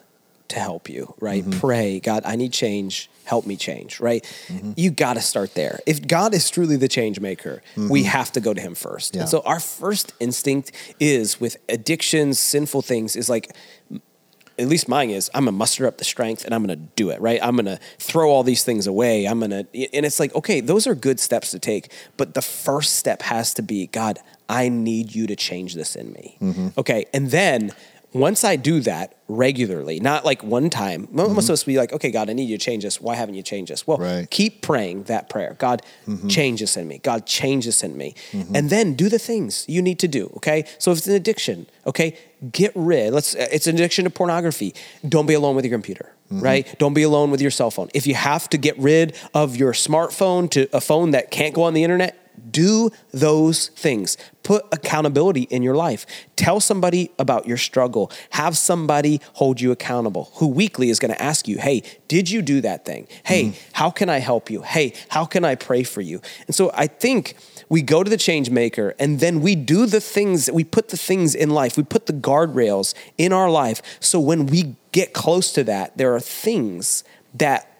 to 0.52 0.60
help 0.60 0.88
you, 0.88 1.14
right? 1.20 1.44
Mm-hmm. 1.44 1.60
Pray, 1.60 2.00
God, 2.00 2.22
I 2.24 2.36
need 2.36 2.52
change. 2.52 3.10
Help 3.24 3.46
me 3.46 3.56
change, 3.56 4.00
right? 4.00 4.22
Mm-hmm. 4.48 4.72
You 4.76 4.90
got 4.90 5.14
to 5.14 5.20
start 5.20 5.54
there. 5.54 5.80
If 5.86 6.06
God 6.06 6.34
is 6.34 6.50
truly 6.50 6.76
the 6.76 6.88
change 6.88 7.20
maker, 7.20 7.62
mm-hmm. 7.72 7.88
we 7.88 8.04
have 8.04 8.32
to 8.32 8.40
go 8.40 8.54
to 8.54 8.60
Him 8.60 8.74
first. 8.74 9.14
Yeah. 9.14 9.22
And 9.22 9.30
so 9.30 9.42
our 9.42 9.60
first 9.60 10.12
instinct 10.20 10.72
is 10.98 11.40
with 11.40 11.56
addictions, 11.68 12.38
sinful 12.38 12.82
things, 12.82 13.16
is 13.16 13.28
like, 13.28 13.54
at 14.58 14.68
least 14.68 14.86
mine 14.86 15.10
is, 15.10 15.30
I'm 15.34 15.46
gonna 15.46 15.56
muster 15.56 15.86
up 15.86 15.96
the 15.98 16.04
strength 16.04 16.44
and 16.44 16.54
I'm 16.54 16.62
gonna 16.62 16.76
do 16.76 17.10
it, 17.10 17.20
right? 17.20 17.40
I'm 17.42 17.56
gonna 17.56 17.80
throw 17.98 18.30
all 18.30 18.42
these 18.42 18.64
things 18.64 18.86
away. 18.86 19.24
I'm 19.26 19.40
gonna, 19.40 19.66
and 19.94 20.06
it's 20.06 20.20
like, 20.20 20.34
okay, 20.34 20.60
those 20.60 20.86
are 20.86 20.94
good 20.94 21.18
steps 21.18 21.50
to 21.52 21.58
take, 21.58 21.90
but 22.16 22.34
the 22.34 22.42
first 22.42 22.94
step 22.98 23.22
has 23.22 23.54
to 23.54 23.62
be, 23.62 23.86
God, 23.86 24.18
I 24.48 24.68
need 24.68 25.14
you 25.14 25.26
to 25.26 25.36
change 25.36 25.74
this 25.74 25.96
in 25.96 26.12
me. 26.12 26.36
Mm-hmm. 26.40 26.68
Okay. 26.76 27.06
And 27.14 27.30
then 27.30 27.72
once 28.12 28.44
I 28.44 28.57
do 28.57 28.81
that 28.81 29.16
regularly, 29.29 29.98
not 30.01 30.25
like 30.25 30.42
one 30.42 30.68
time, 30.68 31.07
mm-hmm. 31.07 31.20
I'm 31.20 31.40
supposed 31.40 31.62
to 31.62 31.66
be 31.66 31.79
like, 31.79 31.92
okay, 31.92 32.11
God, 32.11 32.29
I 32.29 32.35
need 32.35 32.48
you 32.48 32.59
to 32.59 32.64
change 32.64 32.85
this. 32.85 33.01
Why 33.01 33.14
haven't 33.14 33.35
you 33.35 33.42
changed 33.42 33.72
this? 33.72 33.87
Well, 33.87 33.98
right. 33.98 34.31
keep 34.31 34.61
praying 34.62 35.05
that 35.05 35.29
prayer. 35.29 35.57
God, 35.59 35.83
mm-hmm. 36.07 36.29
change 36.29 36.61
this 36.61 36.77
in 36.77 36.87
me. 36.87 36.98
God, 36.98 37.27
change 37.27 37.64
this 37.64 37.83
in 37.83 37.96
me. 37.96 38.14
Mm-hmm. 38.33 38.55
And 38.55 38.70
then 38.70 38.94
do 38.94 39.09
the 39.09 39.18
things 39.18 39.64
you 39.68 39.81
need 39.81 39.98
to 40.01 40.09
do. 40.09 40.31
Okay. 40.37 40.64
So 40.79 40.92
if 40.92 40.98
it's 40.98 41.07
an 41.07 41.14
addiction, 41.14 41.66
okay, 41.87 42.18
get 42.51 42.72
rid. 42.75 43.12
Let's, 43.12 43.35
it's 43.35 43.66
an 43.66 43.77
addiction 43.77 44.05
to 44.05 44.11
pornography. 44.11 44.75
Don't 45.09 45.27
be 45.27 45.35
alone 45.35 45.57
with 45.57 45.64
your 45.64 45.75
computer. 45.75 46.12
Mm-hmm. 46.31 46.40
Right? 46.40 46.79
Don't 46.79 46.94
be 46.94 47.03
alone 47.03 47.31
with 47.31 47.40
your 47.40 47.51
cell 47.51 47.70
phone. 47.70 47.90
If 47.94 48.07
you 48.07 48.14
have 48.14 48.48
to 48.51 48.59
get 48.59 48.79
rid 48.79 49.16
of 49.35 49.57
your 49.57 49.72
smartphone 49.72 50.51
to 50.51 50.68
a 50.75 50.81
phone 50.81 51.11
that 51.11 51.31
can't 51.31 51.55
go 51.55 51.64
on 51.64 51.75
the 51.75 51.85
internet, 51.85 52.18
do 52.51 52.90
those 53.12 53.68
things. 53.68 54.16
Put 54.42 54.64
accountability 54.73 55.42
in 55.42 55.62
your 55.62 55.75
life. 55.75 56.07
Tell 56.37 56.61
somebody 56.61 57.11
about 57.18 57.47
your 57.47 57.57
struggle. 57.57 58.11
Have 58.31 58.57
somebody 58.57 59.21
hold 59.35 59.61
you 59.61 59.71
accountable 59.71 60.31
who 60.35 60.49
weekly 60.49 60.90
is 60.90 60.99
going 60.99 61.12
to 61.12 61.23
ask 61.23 61.47
you, 61.47 61.59
Hey, 61.59 61.83
did 62.09 62.31
you 62.31 62.42
do 62.42 62.61
that 62.61 62.85
thing? 62.85 63.07
Hey, 63.25 63.45
mm-hmm. 63.45 63.71
how 63.73 63.90
can 63.90 64.09
I 64.09 64.18
help 64.18 64.51
you? 64.51 64.62
Hey, 64.62 64.95
how 65.09 65.25
can 65.25 65.45
I 65.45 65.55
pray 65.55 65.83
for 65.83 66.01
you? 66.01 66.21
And 66.47 66.55
so 66.55 66.71
I 66.75 66.87
think 66.87 67.37
we 67.68 67.83
go 67.83 68.03
to 68.03 68.11
the 68.11 68.16
change 68.16 68.51
maker 68.51 68.95
and 68.99 69.21
then 69.21 69.40
we 69.40 69.55
do 69.55 69.87
the 69.87 70.01
things, 70.01 70.47
that 70.47 70.55
we 70.55 70.64
put 70.64 70.88
the 70.88 70.97
things 70.97 71.35
in 71.35 71.51
life, 71.51 71.77
we 71.77 71.83
put 71.83 72.07
the 72.07 72.12
guardrails 72.12 72.95
in 73.16 73.33
our 73.33 73.49
life. 73.49 73.81
So 74.01 74.21
when 74.21 74.47
we 74.47 74.77
get 74.92 75.12
close 75.12 75.53
to 75.53 75.64
that, 75.64 75.97
there 75.97 76.14
are 76.14 76.21
things 76.21 77.05
that 77.35 77.71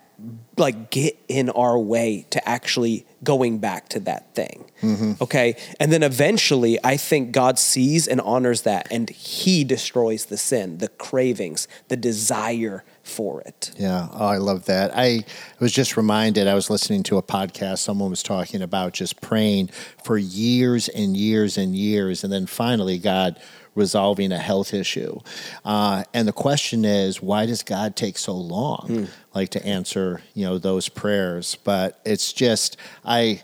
like 0.63 0.91
get 0.91 1.19
in 1.29 1.51
our 1.51 1.79
way 1.79 2.27
to 2.31 2.49
actually 2.49 3.05
going 3.23 3.59
back 3.59 3.89
to 3.91 4.01
that 4.01 4.35
thing. 4.35 4.65
Mm-hmm. 4.81 5.23
Okay. 5.23 5.57
And 5.79 5.93
then 5.93 6.03
eventually, 6.03 6.79
I 6.83 6.97
think 6.97 7.33
God 7.33 7.59
sees 7.59 8.09
and 8.09 8.21
honors 8.21 8.63
that 8.63 8.89
and 8.91 9.11
he 9.11 9.65
destroys 9.65 10.27
the 10.27 10.39
sin, 10.39 10.79
the 10.79 10.89
cravings, 10.89 11.69
the 11.89 11.97
desire 11.97 12.85
for 13.03 13.41
it. 13.43 13.73
Yeah. 13.77 14.09
Oh, 14.13 14.27
I 14.27 14.39
love 14.39 14.65
that. 14.67 14.93
I 14.95 15.25
was 15.61 15.73
just 15.73 15.97
reminded, 15.97 16.49
I 16.49 16.55
was 16.55 16.71
listening 16.71 17.03
to 17.05 17.19
a 17.19 17.23
podcast, 17.23 17.79
someone 17.79 18.11
was 18.11 18.23
talking 18.23 18.63
about 18.63 18.93
just 18.93 19.21
praying 19.21 19.69
for 20.03 20.17
years 20.17 20.89
and 20.89 21.17
years 21.17 21.59
and 21.59 21.77
years. 21.77 22.25
And 22.25 22.33
then 22.33 22.47
finally, 22.47 22.99
God 22.99 23.41
resolving 23.75 24.33
a 24.33 24.39
health 24.39 24.75
issue. 24.75 25.19
Uh, 25.65 26.05
and 26.13 26.29
the 26.29 26.33
question 26.33 26.85
is, 26.85 27.23
why 27.23 27.47
does 27.47 27.63
God 27.63 27.97
take 27.97 28.19
so 28.19 28.35
long, 28.35 28.87
mm. 28.89 29.09
like 29.35 29.51
to 29.51 29.65
answer, 29.65 30.23
you 30.35 30.45
know, 30.45 30.59
those 30.59 30.89
prayers? 30.89 31.57
But 31.65 32.01
it's 32.05 32.33
just, 32.33 32.77
I, 33.05 33.43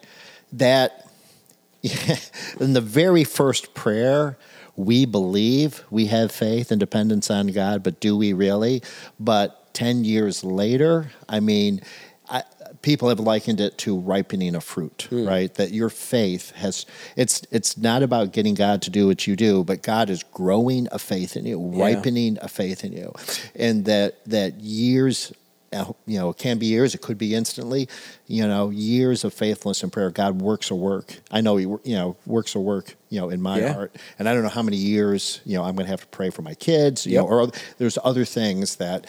that, 0.52 1.08
in 2.60 2.72
the 2.72 2.80
very 2.80 3.24
first 3.24 3.74
prayer, 3.74 4.36
we 4.76 5.06
believe 5.06 5.82
we 5.90 6.06
have 6.06 6.30
faith 6.30 6.70
and 6.70 6.78
dependence 6.78 7.30
on 7.30 7.48
God, 7.48 7.82
but 7.82 8.00
do 8.00 8.16
we 8.16 8.32
really? 8.32 8.82
But 9.18 9.74
10 9.74 10.04
years 10.04 10.44
later, 10.44 11.10
I 11.28 11.40
mean, 11.40 11.80
people 12.82 13.08
have 13.08 13.20
likened 13.20 13.60
it 13.60 13.78
to 13.78 13.98
ripening 13.98 14.54
a 14.54 14.60
fruit, 14.60 15.08
mm. 15.10 15.26
right? 15.26 15.52
That 15.54 15.72
your 15.72 15.88
faith 15.88 16.52
has 16.52 16.86
it's 17.16 17.42
it's 17.50 17.76
not 17.76 18.02
about 18.02 18.32
getting 18.32 18.54
God 18.54 18.82
to 18.82 18.90
do 18.90 19.06
what 19.06 19.26
you 19.26 19.36
do, 19.36 19.64
but 19.64 19.82
God 19.82 20.10
is 20.10 20.22
growing 20.22 20.88
a 20.92 20.98
faith 20.98 21.36
in 21.36 21.46
you, 21.46 21.72
yeah. 21.74 21.84
ripening 21.84 22.38
a 22.40 22.48
faith 22.48 22.84
in 22.84 22.92
you. 22.92 23.12
And 23.54 23.84
that 23.86 24.24
that 24.26 24.54
years 24.60 25.32
uh, 25.72 25.92
you 26.06 26.18
know, 26.18 26.30
it 26.30 26.38
can 26.38 26.58
be 26.58 26.66
years, 26.66 26.94
it 26.94 27.02
could 27.02 27.18
be 27.18 27.34
instantly, 27.34 27.88
you 28.26 28.46
know, 28.46 28.70
years 28.70 29.24
of 29.24 29.34
faithfulness 29.34 29.82
and 29.82 29.92
prayer. 29.92 30.10
God 30.10 30.40
works 30.40 30.70
a 30.70 30.74
work. 30.74 31.18
I 31.30 31.42
know 31.42 31.56
he, 31.56 31.64
you 31.64 31.94
know, 31.96 32.16
works 32.24 32.54
a 32.54 32.60
work, 32.60 32.96
you 33.10 33.20
know, 33.20 33.28
in 33.28 33.42
my 33.42 33.60
yeah. 33.60 33.74
heart. 33.74 33.94
And 34.18 34.28
I 34.28 34.34
don't 34.34 34.42
know 34.42 34.48
how 34.48 34.62
many 34.62 34.78
years, 34.78 35.40
you 35.44 35.58
know, 35.58 35.64
I'm 35.64 35.74
going 35.74 35.84
to 35.84 35.90
have 35.90 36.00
to 36.00 36.06
pray 36.06 36.30
for 36.30 36.42
my 36.42 36.54
kids, 36.54 37.06
you 37.06 37.14
yep. 37.14 37.24
know, 37.24 37.28
or 37.28 37.50
there's 37.76 37.98
other 38.02 38.24
things 38.24 38.76
that 38.76 39.06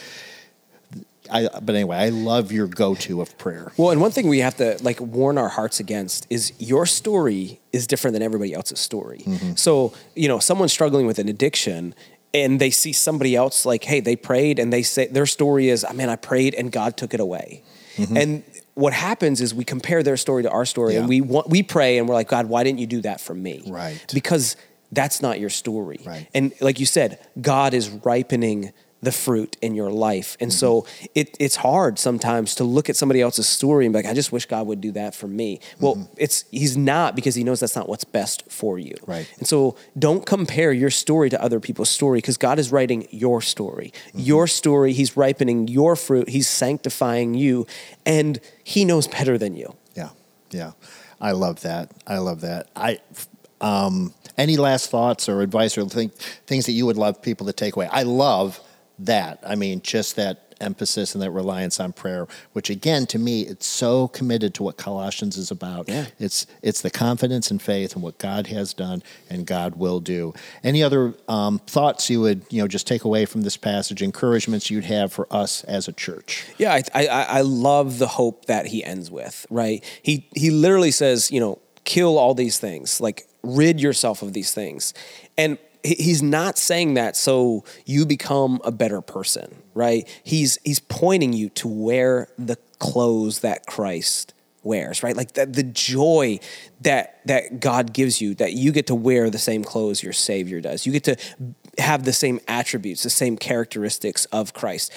I, 1.31 1.47
but 1.59 1.75
anyway, 1.75 1.97
I 1.97 2.09
love 2.09 2.51
your 2.51 2.67
go-to 2.67 3.21
of 3.21 3.37
prayer. 3.37 3.71
Well, 3.77 3.91
and 3.91 4.01
one 4.01 4.11
thing 4.11 4.27
we 4.27 4.39
have 4.39 4.57
to 4.57 4.77
like 4.81 4.99
warn 4.99 5.37
our 5.37 5.49
hearts 5.49 5.79
against 5.79 6.27
is 6.29 6.53
your 6.59 6.85
story 6.85 7.59
is 7.71 7.87
different 7.87 8.13
than 8.13 8.21
everybody 8.21 8.53
else's 8.53 8.79
story. 8.79 9.19
Mm-hmm. 9.25 9.55
So, 9.55 9.93
you 10.15 10.27
know, 10.27 10.39
someone 10.39 10.69
struggling 10.69 11.05
with 11.05 11.19
an 11.19 11.29
addiction 11.29 11.93
and 12.33 12.59
they 12.59 12.69
see 12.69 12.93
somebody 12.93 13.35
else 13.35 13.65
like, 13.65 13.83
hey, 13.83 13.99
they 13.99 14.15
prayed 14.15 14.59
and 14.59 14.71
they 14.71 14.83
say 14.83 15.07
their 15.07 15.25
story 15.25 15.69
is, 15.69 15.83
I 15.83 15.93
mean, 15.93 16.09
I 16.09 16.15
prayed 16.15 16.53
and 16.53 16.71
God 16.71 16.97
took 16.97 17.13
it 17.13 17.19
away. 17.19 17.63
And 18.15 18.43
what 18.75 18.93
happens 18.93 19.41
is 19.41 19.53
we 19.53 19.65
compare 19.65 20.03
their 20.03 20.15
story 20.15 20.43
to 20.43 20.49
our 20.49 20.63
story 20.65 20.93
Mm-hmm. 20.93 20.95
Yeah. 20.95 20.99
and 20.99 21.09
we 21.09 21.21
want, 21.21 21.49
we 21.49 21.63
pray 21.63 21.97
and 21.97 22.07
we're 22.07 22.15
like, 22.15 22.29
God, 22.29 22.45
why 22.45 22.63
didn't 22.63 22.79
you 22.79 22.87
do 22.87 23.01
that 23.01 23.19
for 23.19 23.33
me? 23.33 23.63
Right. 23.67 23.99
Because 24.13 24.55
that's 24.91 25.21
not 25.21 25.39
your 25.39 25.49
story. 25.49 25.99
Right. 26.05 26.27
And 26.33 26.53
like 26.61 26.79
you 26.79 26.85
said, 26.85 27.19
God 27.41 27.73
is 27.73 27.89
ripening 27.89 28.71
the 29.01 29.11
fruit 29.11 29.55
in 29.61 29.75
your 29.75 29.91
life. 29.91 30.35
And 30.39 30.51
so 30.51 30.81
Mm-hmm. 30.81 31.05
it, 31.15 31.37
it's 31.39 31.55
hard 31.57 31.97
sometimes 31.97 32.53
to 32.55 32.63
look 32.63 32.89
at 32.89 32.95
somebody 32.95 33.21
else's 33.21 33.47
story 33.47 33.85
and 33.85 33.93
be 33.93 33.99
like, 33.99 34.05
I 34.05 34.13
just 34.13 34.31
wish 34.31 34.45
God 34.45 34.67
would 34.67 34.81
do 34.81 34.91
that 34.91 35.15
for 35.15 35.27
me. 35.27 35.59
Well, 35.79 35.95
Mm-hmm. 35.95 36.13
it's 36.17 36.45
he's 36.51 36.75
not 36.75 37.15
because 37.15 37.35
he 37.35 37.43
knows 37.43 37.59
that's 37.61 37.75
not 37.75 37.87
what's 37.87 38.03
best 38.03 38.51
for 38.51 38.77
you. 38.77 38.95
Right. 39.07 39.25
And 39.37 39.47
so 39.47 39.75
don't 39.97 40.25
compare 40.25 40.71
your 40.73 40.89
story 40.89 41.29
to 41.29 41.41
other 41.41 41.59
people's 41.59 41.89
story 41.89 42.17
because 42.17 42.37
God 42.37 42.59
is 42.59 42.71
writing 42.71 43.07
your 43.11 43.41
story. 43.41 43.93
Mm-hmm. 44.09 44.19
Your 44.19 44.47
story, 44.47 44.93
he's 44.93 45.15
ripening 45.15 45.67
your 45.69 45.95
fruit, 45.95 46.29
he's 46.29 46.47
sanctifying 46.47 47.33
you, 47.35 47.65
and 48.05 48.39
he 48.63 48.83
knows 48.85 49.07
better 49.07 49.37
than 49.37 49.55
you. 49.55 49.75
Yeah, 49.95 50.09
yeah. 50.51 50.71
I 51.21 51.31
love 51.31 51.61
that. 51.61 51.91
I 52.05 52.17
love 52.17 52.41
that. 52.41 52.67
I. 52.75 52.99
Um, 53.61 54.13
any 54.37 54.55
last 54.55 54.89
thoughts 54.89 55.27
or 55.27 55.41
advice 55.41 55.77
or 55.77 55.83
think, 55.83 56.13
things 56.47 56.65
that 56.67 56.71
you 56.71 56.85
would 56.85 56.95
love 56.95 57.21
people 57.21 57.45
to 57.47 57.51
take 57.51 57.75
away? 57.75 57.89
I 57.91 58.03
love 58.03 58.57
that. 58.99 59.39
I 59.45 59.55
mean, 59.55 59.81
just 59.81 60.15
that 60.15 60.49
emphasis 60.61 61.15
and 61.15 61.21
that 61.21 61.31
reliance 61.31 61.79
on 61.79 61.93
prayer, 61.93 62.27
which 62.53 62.69
again, 62.69 63.05
to 63.07 63.19
me, 63.19 63.41
it's 63.41 63.65
so 63.65 64.07
committed 64.09 64.53
to 64.55 64.63
what 64.63 64.77
Colossians 64.77 65.37
is 65.37 65.51
about. 65.51 65.87
Yeah. 65.87 66.07
It's 66.19 66.45
it's 66.61 66.81
the 66.81 66.89
confidence 66.89 67.51
and 67.51 67.61
faith 67.61 67.95
in 67.95 68.01
what 68.01 68.17
God 68.17 68.47
has 68.47 68.73
done 68.73 69.03
and 69.29 69.45
God 69.45 69.75
will 69.75 69.99
do. 69.99 70.33
Any 70.63 70.83
other 70.83 71.13
um, 71.27 71.59
thoughts 71.59 72.09
you 72.09 72.21
would 72.21 72.45
you 72.49 72.61
know 72.61 72.67
just 72.67 72.87
take 72.87 73.03
away 73.03 73.25
from 73.25 73.41
this 73.41 73.57
passage? 73.57 74.01
Encouragements 74.01 74.69
you'd 74.69 74.85
have 74.85 75.11
for 75.11 75.27
us 75.31 75.63
as 75.65 75.87
a 75.87 75.93
church? 75.93 76.45
Yeah, 76.57 76.73
I, 76.93 77.07
I 77.07 77.23
I 77.23 77.41
love 77.41 77.99
the 77.99 78.07
hope 78.07 78.45
that 78.45 78.67
he 78.67 78.83
ends 78.83 79.09
with. 79.09 79.45
Right, 79.49 79.83
he 80.01 80.27
he 80.35 80.49
literally 80.51 80.91
says, 80.91 81.31
you 81.31 81.39
know, 81.39 81.59
kill 81.85 82.17
all 82.17 82.33
these 82.33 82.59
things, 82.59 82.99
like 83.01 83.27
rid 83.43 83.79
yourself 83.79 84.21
of 84.21 84.33
these 84.33 84.53
things, 84.53 84.93
and 85.37 85.57
he's 85.83 86.21
not 86.21 86.57
saying 86.57 86.95
that 86.95 87.15
so 87.15 87.63
you 87.85 88.05
become 88.05 88.61
a 88.63 88.71
better 88.71 89.01
person. 89.01 89.55
Right, 89.73 90.07
he's 90.23 90.57
he's 90.63 90.79
pointing 90.79 91.33
you 91.33 91.49
to 91.49 91.67
wear 91.67 92.27
the 92.37 92.57
clothes 92.79 93.39
that 93.39 93.65
Christ 93.65 94.33
wears 94.61 95.03
right? 95.03 95.15
Like 95.15 95.33
that 95.33 95.53
the 95.53 95.63
joy 95.63 96.39
that 96.81 97.21
that 97.25 97.61
god 97.61 97.93
gives 97.93 98.19
you 98.19 98.35
that 98.35 98.51
you 98.53 98.73
get 98.73 98.87
to 98.87 98.95
wear 98.95 99.29
the 99.29 99.37
same 99.37 99.63
clothes 99.63 100.03
your 100.03 100.11
savior 100.11 100.59
does. 100.59 100.85
You 100.85 100.91
get 100.91 101.05
to 101.05 101.15
have 101.79 102.03
the 102.03 102.13
same 102.13 102.39
attributes 102.47 103.03
the 103.03 103.09
same 103.09 103.37
characteristics 103.37 104.25
of 104.25 104.53
christ 104.53 104.91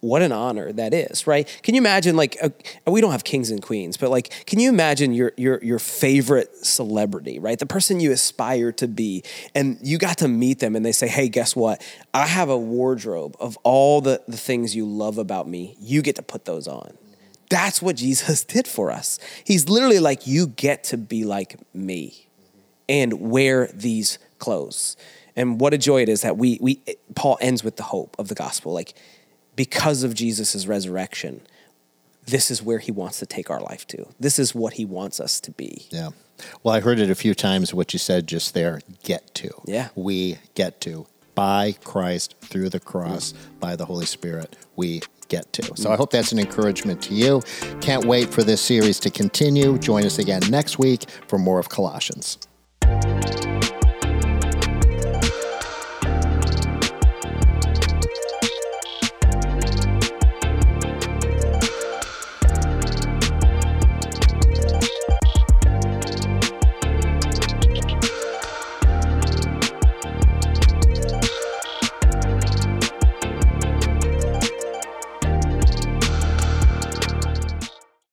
what 0.00 0.22
an 0.22 0.30
honor 0.32 0.72
that 0.72 0.92
is 0.92 1.26
right 1.26 1.60
can 1.62 1.74
you 1.74 1.80
imagine 1.80 2.16
like 2.16 2.36
uh, 2.42 2.50
we 2.86 3.00
don't 3.00 3.12
have 3.12 3.24
kings 3.24 3.50
and 3.50 3.62
queens 3.62 3.96
but 3.96 4.10
like 4.10 4.44
can 4.46 4.58
you 4.58 4.68
imagine 4.68 5.12
your 5.12 5.32
your 5.36 5.62
your 5.62 5.78
favorite 5.78 6.54
celebrity 6.64 7.38
right 7.38 7.58
the 7.58 7.66
person 7.66 7.98
you 7.98 8.12
aspire 8.12 8.70
to 8.70 8.86
be 8.86 9.22
and 9.54 9.78
you 9.82 9.98
got 9.98 10.18
to 10.18 10.28
meet 10.28 10.58
them 10.58 10.76
and 10.76 10.84
they 10.84 10.92
say 10.92 11.08
hey 11.08 11.28
guess 11.28 11.56
what 11.56 11.82
i 12.12 12.26
have 12.26 12.48
a 12.48 12.58
wardrobe 12.58 13.36
of 13.40 13.56
all 13.62 14.00
the 14.00 14.22
the 14.28 14.36
things 14.36 14.76
you 14.76 14.86
love 14.86 15.18
about 15.18 15.48
me 15.48 15.76
you 15.80 16.02
get 16.02 16.14
to 16.14 16.22
put 16.22 16.44
those 16.44 16.68
on 16.68 16.96
that's 17.48 17.80
what 17.80 17.96
Jesus 17.96 18.44
did 18.44 18.66
for 18.66 18.90
us. 18.90 19.18
He's 19.44 19.68
literally 19.68 19.98
like, 19.98 20.26
you 20.26 20.46
get 20.46 20.84
to 20.84 20.96
be 20.96 21.24
like 21.24 21.56
me 21.74 22.28
and 22.88 23.30
wear 23.30 23.68
these 23.72 24.18
clothes. 24.38 24.96
And 25.34 25.60
what 25.60 25.74
a 25.74 25.78
joy 25.78 26.02
it 26.02 26.08
is 26.08 26.22
that 26.22 26.36
we, 26.36 26.58
we 26.60 26.82
Paul 27.14 27.36
ends 27.40 27.62
with 27.62 27.76
the 27.76 27.82
hope 27.82 28.16
of 28.18 28.28
the 28.28 28.34
gospel. 28.34 28.72
Like, 28.72 28.94
because 29.56 30.02
of 30.02 30.14
Jesus' 30.14 30.66
resurrection, 30.66 31.40
this 32.26 32.50
is 32.50 32.62
where 32.62 32.78
he 32.78 32.92
wants 32.92 33.18
to 33.20 33.26
take 33.26 33.50
our 33.50 33.60
life 33.60 33.86
to. 33.88 34.06
This 34.20 34.38
is 34.38 34.54
what 34.54 34.74
he 34.74 34.84
wants 34.84 35.18
us 35.20 35.40
to 35.40 35.50
be. 35.50 35.86
Yeah. 35.90 36.10
Well, 36.62 36.74
I 36.74 36.80
heard 36.80 36.98
it 36.98 37.10
a 37.10 37.14
few 37.14 37.34
times 37.34 37.72
what 37.72 37.92
you 37.92 37.98
said 37.98 38.26
just 38.26 38.52
there 38.52 38.80
get 39.02 39.34
to. 39.36 39.50
Yeah. 39.64 39.88
We 39.94 40.38
get 40.54 40.80
to. 40.82 41.06
By 41.34 41.76
Christ, 41.84 42.34
through 42.40 42.70
the 42.70 42.80
cross, 42.80 43.34
by 43.60 43.76
the 43.76 43.84
Holy 43.84 44.06
Spirit, 44.06 44.56
we 44.74 45.02
get 45.28 45.52
to. 45.54 45.76
So 45.76 45.92
I 45.92 45.96
hope 45.96 46.10
that's 46.10 46.32
an 46.32 46.38
encouragement 46.38 47.02
to 47.02 47.14
you. 47.14 47.42
Can't 47.80 48.06
wait 48.06 48.32
for 48.32 48.42
this 48.42 48.60
series 48.60 48.98
to 49.00 49.10
continue. 49.10 49.76
Join 49.78 50.04
us 50.04 50.18
again 50.18 50.40
next 50.48 50.78
week 50.78 51.08
for 51.28 51.38
more 51.38 51.58
of 51.58 51.68
Colossians. 51.68 52.38